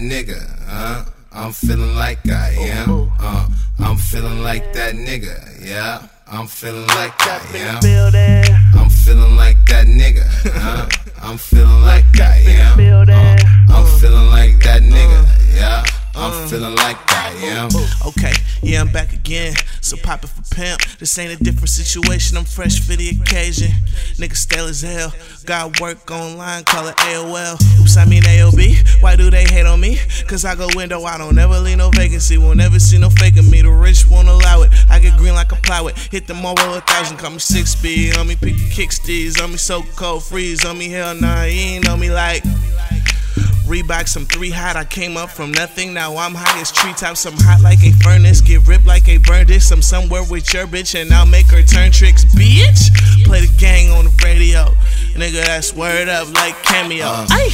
Nigga, 0.09 0.41
huh? 0.67 1.05
I'm 1.33 1.53
feeling 1.53 1.95
like 1.95 2.27
I 2.31 2.55
am. 2.59 3.12
Uh, 3.21 3.49
I'm 3.79 3.97
feeling 3.97 4.43
like 4.43 4.73
that 4.73 4.95
nigga, 4.95 5.37
yeah. 5.62 6.03
I'm 6.27 6.47
feeling 6.47 6.87
like 6.88 7.12
I 7.21 7.41
am. 7.57 7.81
I'm 8.75 8.88
feeling 8.88 9.37
like 9.37 9.59
that 9.67 9.87
nigga, 9.87 10.25
huh? 10.65 10.88
I'm 11.23 11.37
feeling 11.37 11.83
like 11.83 12.07
I 12.21 12.38
am. 12.41 12.79
Uh, 13.09 13.37
I'm 13.75 13.87
feeling 14.00 14.29
like 14.29 14.59
that 14.65 14.83
nigga, 14.83 15.55
yeah. 15.55 15.85
I'm 16.17 16.49
feeling 16.49 16.75
like 16.75 16.97
I 17.12 17.29
am. 17.53 17.69
Yeah, 18.78 18.85
I'm 18.85 18.92
back 18.92 19.12
again. 19.12 19.54
So 19.80 19.97
pop 19.97 20.23
it 20.23 20.28
for 20.28 20.54
pimp. 20.54 20.80
This 21.00 21.18
ain't 21.18 21.32
a 21.32 21.42
different 21.42 21.68
situation. 21.68 22.37
I'm 22.37 22.44
fresh 22.44 22.78
for 22.78 22.94
the 22.94 23.08
occasion. 23.08 23.73
Nigga 24.18 24.37
stale 24.37 24.66
as 24.66 24.82
hell. 24.82 25.12
Got 25.47 25.80
work 25.80 26.08
online, 26.12 26.62
call 26.62 26.87
it 26.87 26.97
AOL. 26.99 27.54
Oops, 27.80 27.97
I 27.97 28.04
mean 28.04 28.23
AOB. 28.23 29.02
Why 29.02 29.16
do 29.16 29.30
they 29.30 29.42
hate 29.42 29.66
on 29.66 29.80
me? 29.80 29.99
Cause 30.28 30.44
I 30.44 30.54
go 30.54 30.68
window, 30.76 31.02
I 31.02 31.18
don't 31.18 31.37
ever 31.37 31.58
leave 31.58 31.78
no 31.78 31.90
vacancy. 31.90 32.38
Won't 32.38 32.61
ever 32.61 32.78
see 32.78 32.99
no 32.99 33.11
faking 33.11 33.50
me. 33.50 33.62
The 33.62 33.70
rich 33.70 34.06
won't 34.06 34.28
allow 34.28 34.62
it. 34.62 34.70
I 34.88 35.00
get 35.00 35.18
green 35.18 35.35
like 35.35 35.50
a 35.50 35.56
plywood. 35.56 35.99
Hit 35.99 36.28
the 36.28 36.35
with 36.35 36.76
a 36.76 36.80
thousand, 36.82 37.16
call 37.16 37.30
me 37.30 37.40
six 37.40 37.73
speed. 37.73 38.16
On 38.16 38.28
me, 38.28 38.37
pick 38.37 38.54
the 38.54 38.70
kick 38.70 38.90
steez. 38.90 39.42
On 39.42 39.50
me, 39.50 39.56
so 39.56 39.82
cold 39.97 40.23
freeze. 40.23 40.64
On 40.64 40.78
me, 40.78 40.88
hell 40.88 41.16
nah, 41.16 41.42
he 41.42 41.75
ain't 41.75 41.88
on 41.88 41.99
me 41.99 42.12
like. 42.12 42.44
Reebok, 43.69 44.09
some 44.09 44.25
three 44.25 44.51
hot. 44.51 44.77
I 44.77 44.85
came 44.85 45.19
up 45.19 45.29
from 45.29 45.53
nothing. 45.53 45.93
Now 45.93 46.17
I'm 46.17 46.35
high 46.35 46.59
as 46.61 46.73
treetops. 46.73 47.27
I'm 47.27 47.35
hot 47.37 47.61
like 47.61 47.85
a 47.85 47.93
furnace. 48.03 48.41
Get 48.41 48.67
ripped 48.67 48.87
like 48.87 49.07
a 49.09 49.19
burn 49.19 49.47
dish. 49.47 49.71
I'm 49.71 49.83
somewhere 49.83 50.25
with 50.25 50.55
your 50.55 50.67
bitch 50.67 50.99
and 50.99 51.13
I'll 51.13 51.27
make 51.27 51.47
her 51.51 51.63
turn 51.63 51.93
tricks, 51.93 52.25
bitch. 52.25 52.89
Play 53.25 53.43
the 53.43 53.55
gang 53.59 53.91
on 53.91 54.07
the 54.07 54.21
radio. 54.25 54.65
Nigga, 55.15 55.45
that's 55.45 55.75
word 55.75 56.09
up 56.09 56.33
like 56.33 56.55
Cameo. 56.63 57.05
Uh, 57.05 57.27
Ay. 57.31 57.51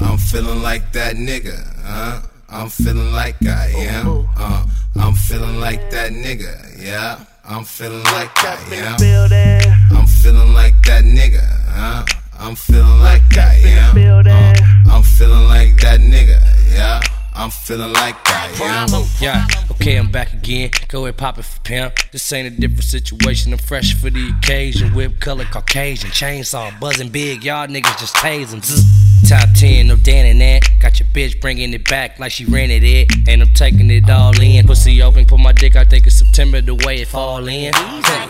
I'm 0.00 0.18
feeling 0.18 0.60
like 0.60 0.92
that 0.92 1.16
nigga, 1.16 1.56
huh? 1.82 2.20
I'm 2.50 2.68
feeling 2.68 3.12
like 3.12 3.36
I 3.46 3.72
am. 3.74 4.28
Uh, 4.36 4.66
I'm 4.96 5.14
feeling 5.14 5.60
like 5.60 5.90
that 5.90 6.12
nigga, 6.12 6.82
yeah. 6.82 7.24
I'm 7.44 7.64
feeling 7.64 8.04
like 8.04 8.30
I 8.44 8.58
am. 8.72 9.96
I'm 9.96 10.06
feeling 10.06 10.52
like 10.52 10.82
that 10.82 11.04
nigga, 11.04 11.46
huh? 11.68 12.04
I'm 12.38 12.54
feeling 12.54 13.00
like 13.00 13.36
I 13.36 13.54
am. 13.64 13.96
Uh, 14.28 14.77
I'm 14.98 15.04
feeling 15.04 15.44
like 15.44 15.80
that 15.82 16.00
nigga, 16.00 16.40
yeah. 16.74 17.00
I'm 17.32 17.50
feeling 17.50 17.92
like 17.92 18.16
I 18.26 18.50
am. 18.64 19.04
Yeah, 19.20 19.46
okay, 19.70 19.94
I'm 19.94 20.10
back 20.10 20.32
again. 20.32 20.72
Go 20.88 21.04
ahead, 21.04 21.16
pop 21.16 21.38
it 21.38 21.44
for 21.44 21.60
pimp. 21.60 21.94
This 22.10 22.32
ain't 22.32 22.48
a 22.52 22.60
different 22.60 22.82
situation. 22.82 23.52
I'm 23.52 23.60
fresh 23.60 23.94
for 23.94 24.10
the 24.10 24.32
occasion. 24.36 24.92
Whip 24.96 25.20
color 25.20 25.44
Caucasian. 25.44 26.10
Chainsaw 26.10 26.80
buzzing 26.80 27.10
big. 27.10 27.44
Y'all 27.44 27.68
niggas 27.68 27.96
just 28.00 28.16
tasing. 28.16 28.64
Zzz. 28.64 29.28
Top 29.28 29.48
10, 29.54 29.86
no 29.86 29.94
Dan 29.94 30.26
and 30.26 30.40
that. 30.40 30.68
Got 30.80 30.98
your 30.98 31.08
bitch 31.10 31.40
bringing 31.40 31.72
it 31.74 31.88
back 31.88 32.18
like 32.18 32.32
she 32.32 32.44
rented 32.44 32.82
it. 32.82 33.28
And 33.28 33.40
I'm 33.40 33.54
taking 33.54 33.88
it 33.88 34.10
all 34.10 34.36
in. 34.40 34.66
Pussy 34.66 35.00
open, 35.00 35.24
put 35.24 35.38
my 35.38 35.52
dick, 35.52 35.76
I 35.76 35.84
think 35.84 36.08
it's 36.08 36.16
September 36.16 36.60
the 36.60 36.74
way 36.74 37.02
it 37.02 37.06
fall 37.06 37.46
in. 37.46 37.72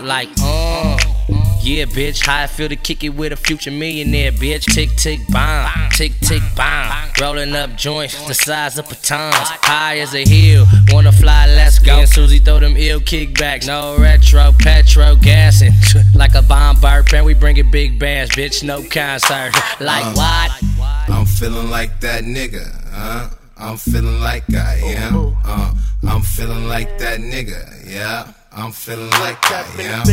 Like, 0.03 0.29
uh. 0.39 1.48
Yeah, 1.61 1.85
bitch, 1.85 2.25
how 2.25 2.43
I 2.43 2.47
feel 2.47 2.69
to 2.69 2.75
kick 2.75 3.03
it 3.03 3.09
with 3.09 3.33
a 3.33 3.35
future 3.35 3.69
millionaire, 3.69 4.31
bitch. 4.31 4.63
Tick, 4.73 4.95
tick, 4.95 5.19
bomb. 5.29 5.69
Tick, 5.91 6.13
tick, 6.21 6.41
bomb. 6.55 7.09
Rolling 7.19 7.53
up 7.53 7.75
joints 7.75 8.15
the 8.27 8.33
size 8.33 8.77
of 8.79 8.87
batons. 8.87 9.35
High 9.35 9.99
as 9.99 10.15
a 10.15 10.23
hill. 10.23 10.65
Wanna 10.89 11.11
fly, 11.11 11.47
let's 11.47 11.77
go. 11.77 11.99
And 11.99 12.09
Susie 12.09 12.39
throw 12.39 12.59
them 12.59 12.75
ill 12.77 13.01
kickbacks. 13.01 13.67
No 13.67 13.97
retro, 13.97 14.51
petro, 14.57 15.15
gassing. 15.15 15.73
like 16.15 16.33
a 16.33 16.41
bomb 16.41 16.79
burp. 16.79 17.11
And 17.13 17.25
we 17.25 17.33
bring 17.33 17.57
it 17.57 17.69
big 17.71 17.99
bass, 17.99 18.29
bitch. 18.29 18.63
No 18.63 18.81
concert. 18.83 19.51
Like 19.79 20.05
Uh, 20.05 20.13
what? 20.13 21.09
I'm 21.09 21.25
feeling 21.25 21.69
like 21.69 21.99
that 22.01 22.23
nigga, 22.23 22.65
huh? 22.91 23.29
I'm 23.57 23.77
feeling 23.77 24.19
like 24.21 24.43
I 24.53 24.75
am. 24.83 25.35
Uh, 25.45 25.73
I'm 26.07 26.21
feeling 26.21 26.67
like 26.67 26.97
that 26.99 27.19
nigga, 27.19 27.85
yeah. 27.89 28.31
I'm 28.51 28.71
feeling 28.71 29.09
like 29.11 29.37
I 29.51 29.63
am. 29.79 30.05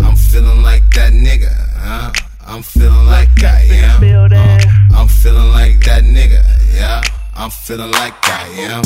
I'm 0.00 0.16
feeling 0.16 0.62
like 0.62 0.88
that 0.94 1.12
nigga, 1.12 1.52
huh? 1.76 2.12
I'm 2.46 2.62
feeling 2.62 3.06
like 3.06 3.28
I 3.44 3.62
am. 3.94 4.00
Uh, 4.36 4.98
I'm 4.98 5.08
feeling 5.08 5.50
like 5.50 5.84
that 5.84 6.02
nigga, 6.04 6.42
yeah. 6.74 7.02
I'm 7.36 7.50
feeling 7.50 7.90
like 7.92 8.14
I 8.24 8.48
am. 8.56 8.82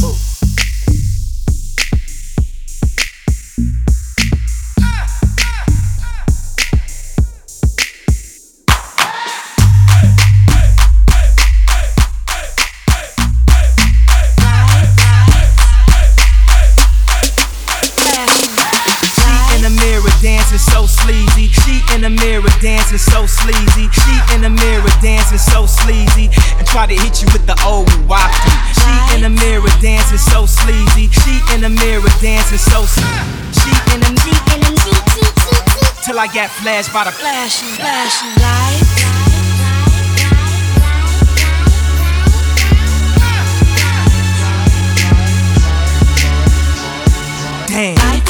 Dancing 22.66 22.98
so 22.98 23.26
sleazy. 23.26 23.86
She 23.94 24.14
in 24.34 24.42
the 24.42 24.50
mirror 24.50 24.90
dancing 25.00 25.38
so 25.38 25.66
sleazy. 25.66 26.26
And 26.58 26.66
try 26.66 26.84
to 26.86 26.94
hit 26.94 27.22
you 27.22 27.28
with 27.30 27.46
the 27.46 27.54
old 27.62 27.86
wafty. 28.10 28.50
She 28.74 29.14
in 29.14 29.22
the 29.22 29.30
mirror 29.30 29.70
dancing 29.80 30.18
so 30.18 30.46
sleazy. 30.46 31.06
She 31.22 31.38
in 31.54 31.60
the 31.60 31.70
mirror 31.70 32.10
dancing 32.20 32.58
so 32.58 32.82
sleazy. 32.82 33.22
She 33.54 33.70
in 33.94 34.00
the 34.02 34.10
she 34.18 34.34
in 34.54 34.60
the 34.66 34.74
till 36.04 36.18
I 36.18 36.26
get 36.26 36.50
flashed 36.50 36.92
by 36.92 37.04
the 37.04 37.12
flashing, 37.12 37.68
flashing 37.78 38.34
lights. 38.42 39.06
Damn. 47.68 48.25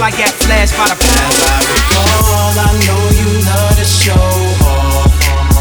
Till 0.00 0.06
I 0.06 0.12
get 0.12 0.30
flashed 0.30 0.72
by 0.78 0.86
the 0.88 0.96
As 0.96 1.40
I 1.44 1.60
recall, 1.60 2.56
I 2.56 2.72
know 2.88 3.04
you 3.20 3.28
love 3.44 3.76
to 3.76 3.84
show 3.84 4.16
off, 4.64 5.12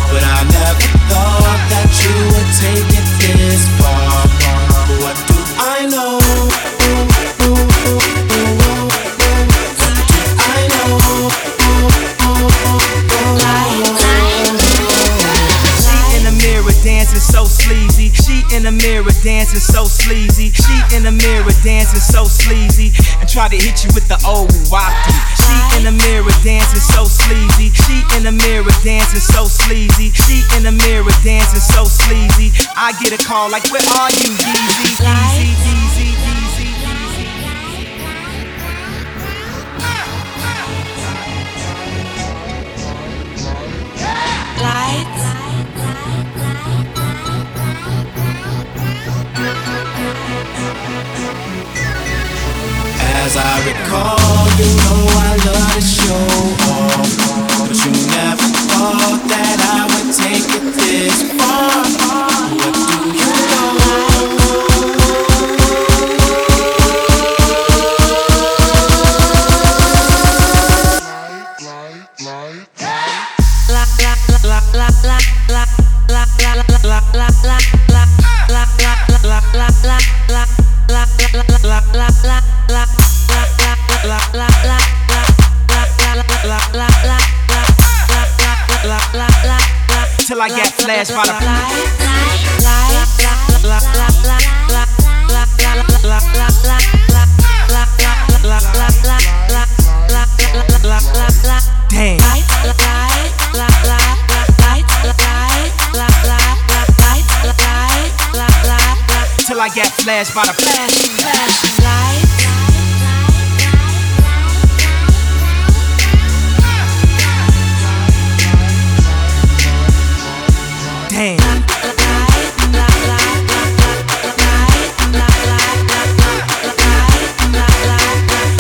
but 0.08 0.24
I 0.24 0.48
never 0.48 0.80
thought 1.12 1.60
that 1.68 1.92
you 2.00 2.16
would 2.32 2.48
take 2.56 2.88
it 2.88 3.08
this 3.20 3.68
far. 3.84 3.99
The 18.70 18.84
mirror 18.84 19.12
dancing 19.24 19.60
so 19.60 19.86
sleazy. 19.86 20.52
She 20.52 20.96
in 20.96 21.04
the 21.04 21.12
mirror 21.12 21.50
dancing 21.64 22.00
so 22.00 22.26
sleazy. 22.26 22.92
And 23.20 23.28
try 23.28 23.48
to 23.48 23.56
hit 23.56 23.84
you 23.84 23.90
with 23.96 24.08
the 24.08 24.20
old 24.28 24.50
wafty. 24.70 25.16
She 25.42 25.78
in 25.78 25.84
the 25.86 25.92
mirror 25.92 26.30
dancing 26.44 26.80
so 26.80 27.06
sleazy. 27.06 27.74
She 27.74 28.04
in 28.16 28.24
the 28.24 28.32
mirror 28.32 28.70
dancing 28.84 29.22
so 29.22 29.46
sleazy. 29.46 30.12
She 30.12 30.44
in 30.56 30.64
the 30.64 30.72
mirror 30.72 31.14
dancing 31.24 31.62
so 31.62 31.86
sleazy. 31.86 32.52
I 32.76 32.94
get 33.02 33.14
a 33.14 33.22
call 33.24 33.50
like, 33.50 33.66
where 33.72 33.82
are 33.98 34.12
you, 34.12 34.30
Yeezy? 34.38 35.02
Yeezy, 35.02 35.50
Yeezy, 35.50 36.14
Yeezy. 36.14 36.29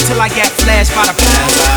Till 0.05 0.21
I 0.21 0.29
get 0.29 0.51
flashed 0.51 0.93
by 0.95 1.05
the 1.05 1.13
As 1.45 1.68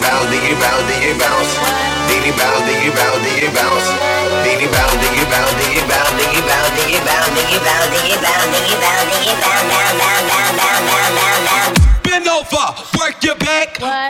bounce, 0.00 0.26
diggy 0.32 0.54
bounce, 0.56 0.84
diggy 0.88 1.12
bounce. 1.18 1.52
Diggy 2.08 2.32
bounce, 2.36 2.64
diggy 2.66 2.90
bounce, 2.96 3.20
diggy 3.24 3.48
bounce. 3.54 3.88
Diggy 4.44 4.68
bounce, 4.72 4.96
diggy 5.02 5.24
bounce, 5.30 5.52
diggy 5.60 5.82
bounce, 5.88 6.12
diggy 6.18 6.42
bounce, 6.48 6.70
diggy 6.74 7.00
bounce, 7.04 7.30
diggy 7.30 7.60
bounce, 7.60 7.86
diggy 7.92 8.16
bounce, 8.20 8.48
diggy 8.50 8.76
bounce, 8.80 9.06
diggy 9.12 9.34
bounce, 9.40 9.66
bounce, 9.70 9.94
bounce, 10.00 10.24
bounce, 10.30 10.56
bounce, 10.58 10.84
bounce, 10.88 11.12
bounce, 11.16 11.42
bounce. 11.46 12.02
Bend 12.02 12.26
over, 12.28 12.66
work 12.98 13.22
your 13.22 13.36
back. 13.36 13.78
What? 13.80 14.09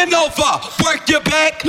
bend 0.00 0.14
over, 0.14 0.60
work 0.82 1.08
your 1.08 1.20
back. 1.20 1.62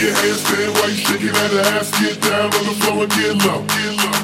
your 0.00 0.12
handstand 0.12 0.72
while 0.74 0.88
you 0.88 0.96
shaking 0.96 1.32
that 1.32 1.52
ass. 1.76 1.90
Get 2.00 2.20
down 2.22 2.48
on 2.54 2.64
the 2.64 2.74
floor 2.80 3.04
and 3.04 3.12
get 3.12 3.36
low. 3.44 3.64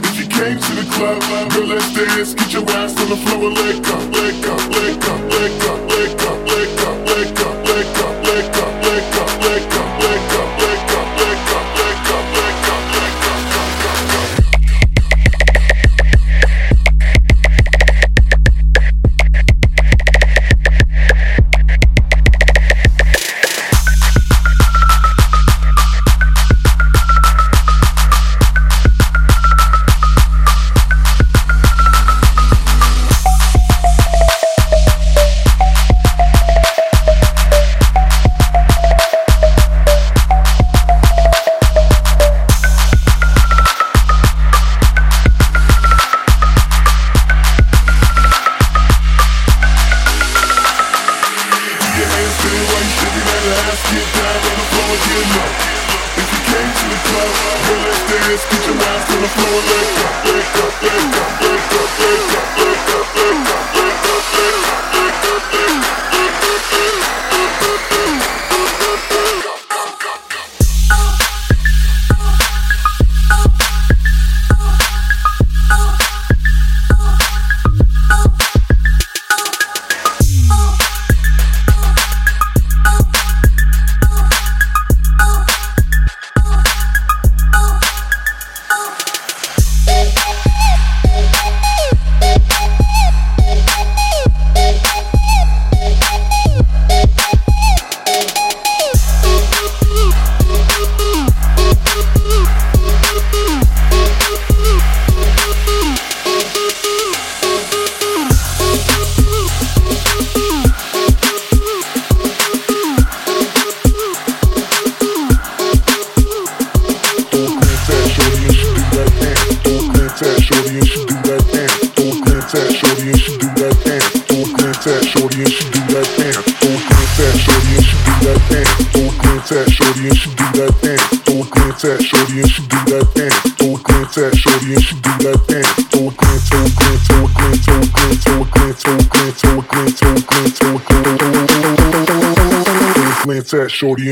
If 0.08 0.16
you 0.18 0.26
came 0.26 0.58
to 0.58 0.72
the 0.72 0.86
club, 0.96 1.20
girl, 1.52 1.66
let's 1.66 1.92
dance. 1.92 2.34
Get 2.34 2.52
your 2.52 2.64
ass 2.70 2.98
on 3.00 3.08
the 3.10 3.16
floor 3.16 3.48
and 3.48 3.56
let 3.56 3.84
go, 3.84 3.96
let 4.16 4.34
go, 4.42 4.54
let 4.72 4.96
go, 5.00 5.14
let 5.28 5.52
go, 5.60 5.72
let 5.86 6.18
go. 6.18 6.35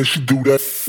she 0.05 0.21
do 0.21 0.43
that. 0.45 0.84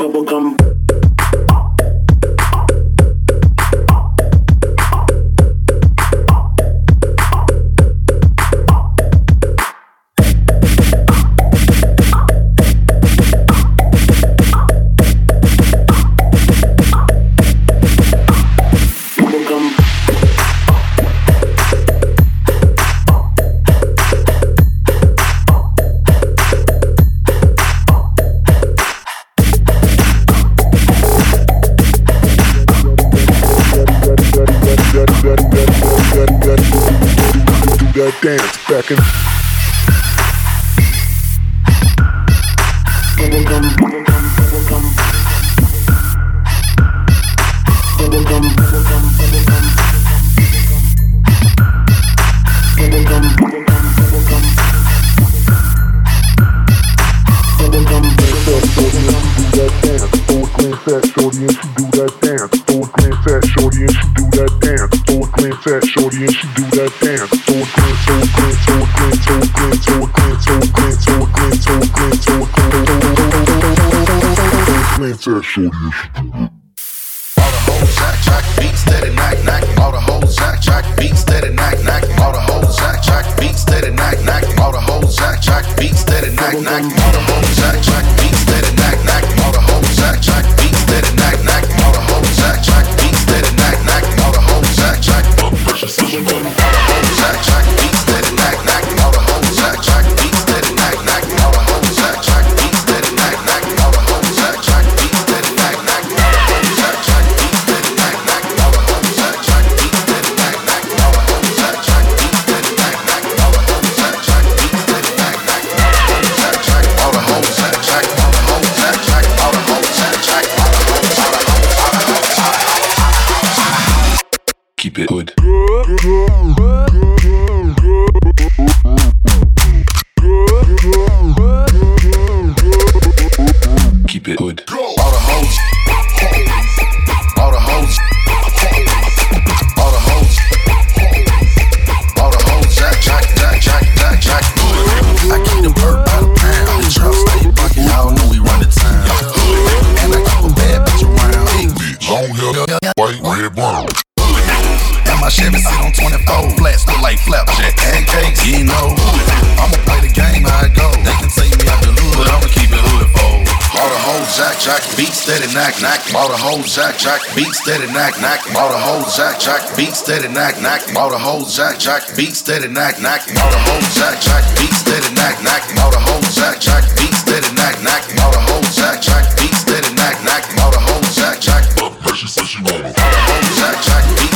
steady 167.66 167.92
knock 167.92 168.14
knock. 168.22 168.46
All 168.54 168.70
the 168.70 168.78
whole 168.78 169.02
jack 169.10 169.42
jack. 169.42 169.66
Beat 169.76 169.98
steady 169.98 170.30
knock 170.30 170.62
knock. 170.62 170.86
All 170.94 171.10
the 171.10 171.18
whole 171.18 171.50
jack 171.50 171.80
jack. 171.80 172.06
Beat 172.16 172.38
steady 172.38 172.70
knock 172.70 173.02
knock. 173.02 173.26
All 173.42 173.50
the 173.50 173.58
whole 173.58 173.82
jack 173.98 174.22
jack. 174.22 174.46
Beat 174.54 174.70
steady 174.70 175.10
knock 175.18 175.42
knock. 175.42 175.66
All 175.82 175.90
the 175.90 175.98
whole 175.98 176.22
jack 176.30 176.62
jack. 176.62 176.86
Beat 176.94 177.16
steady 177.18 177.50
knock 177.58 177.82
knock. 177.82 178.06
All 178.22 178.30
the 178.30 178.38
whole 178.38 178.62
jack 178.70 179.02
jack. 179.02 179.26
Beat 179.42 179.56
steady 179.58 179.90
knock 179.98 180.14
knock. 180.22 180.46
All 180.62 180.70
the 180.70 180.78
whole 180.78 181.02
jack 181.18 181.42
jack. 181.42 181.66
She 182.14 182.28
said 182.28 182.46
she 182.46 182.62
want 182.62 182.86
it. 182.86 182.96
Bought 182.96 183.14
a 183.18 183.22
whole 183.26 183.50
jack 183.58 183.82
jack. 183.82 184.04
Beat 184.14 184.35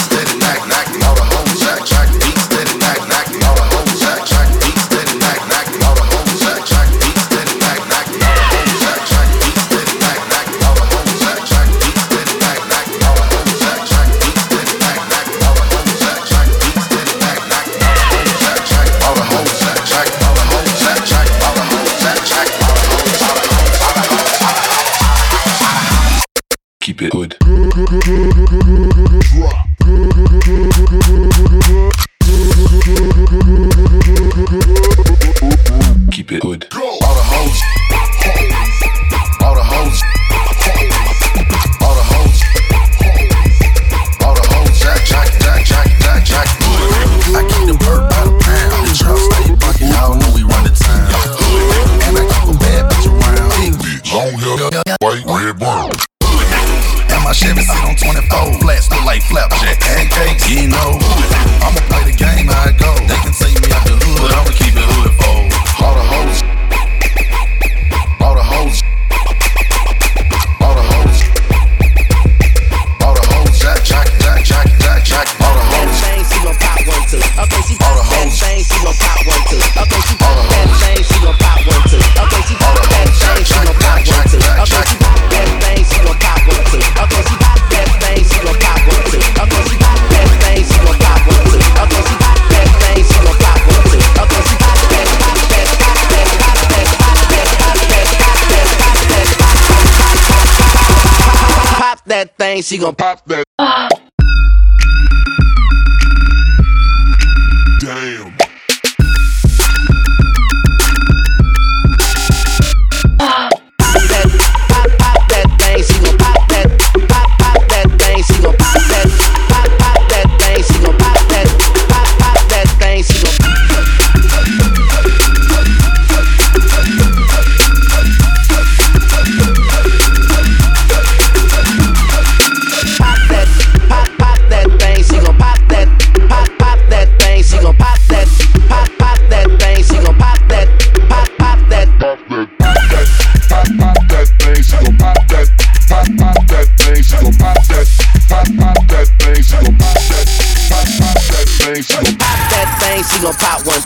thing, 102.54 102.62
she 102.64 102.78
gon' 102.78 102.96
pop 102.96 103.26
that. 103.26 104.09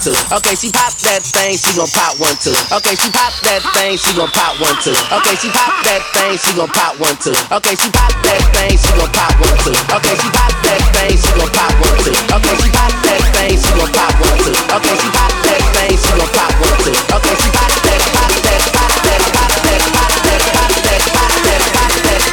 two. 0.04 0.12
Okay, 0.36 0.52
she 0.60 0.68
pop 0.68 0.92
that 1.08 1.24
thing, 1.24 1.56
she 1.56 1.72
gon' 1.80 1.88
pop 1.96 2.20
one 2.20 2.36
two. 2.44 2.52
Okay, 2.76 2.92
she 3.00 3.08
pop 3.16 3.32
that 3.48 3.64
thing, 3.72 3.96
she 3.96 4.12
gon' 4.12 4.28
pop 4.36 4.60
one 4.60 4.76
two. 4.84 4.92
Okay, 4.92 5.36
she 5.40 5.48
pop 5.48 5.72
that 5.88 6.04
thing, 6.12 6.36
she 6.36 6.52
gon' 6.60 6.68
pop 6.68 7.00
one 7.00 7.16
two. 7.24 7.32
Okay, 7.48 7.72
she 7.80 7.88
pop 7.88 8.12
that 8.28 8.44
thing, 8.52 8.76
she 8.76 8.92
gon' 9.00 9.08
pop 9.16 9.32
one 9.40 9.56
two. 9.64 9.72
Okay, 9.72 10.12
she 10.20 10.28
pop 10.36 10.52
that 10.60 10.84
thing, 10.92 11.16
she 11.16 11.32
gon' 11.40 11.48
pop 11.56 11.72
one 11.80 11.96
two. 12.04 12.12
Okay, 12.36 12.52
she 12.60 12.68
pop 12.76 12.92
that 13.00 13.24
thing, 13.32 13.56
she 13.56 13.72
gon' 13.80 13.88
pop 13.96 14.12
one 14.20 14.36
two. 14.44 14.52
Okay, 14.76 14.96
she 15.00 15.08
pop 15.16 15.32
that 15.40 15.64
thing, 15.72 15.96
she 15.96 16.12
gon' 16.20 16.28
pop 16.36 16.52
one 16.60 16.76
two. 16.84 16.92
Okay, 17.16 17.36
she 17.40 17.48
pop 17.56 17.72
that, 17.72 18.04
pop 18.12 18.28
that, 18.44 18.60
pop 18.76 18.92
that, 19.08 19.24
pop 19.24 19.48
that, 19.64 19.88
pop 19.88 20.04
that, 20.04 20.44
pop 20.44 20.60
that, 20.60 20.60
pop 20.60 20.68
that, 20.68 20.84
pop 20.84 21.00
that, 21.48 21.64
pop 21.64 21.80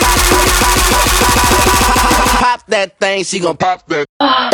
that, 0.01 0.45
pop 0.91 1.95
that, 1.95 2.35
pop 2.43 2.67
that 2.67 2.99
thing, 2.99 3.23
she 3.23 3.39
gon' 3.39 3.55
pop 3.55 3.87
that. 3.87 4.50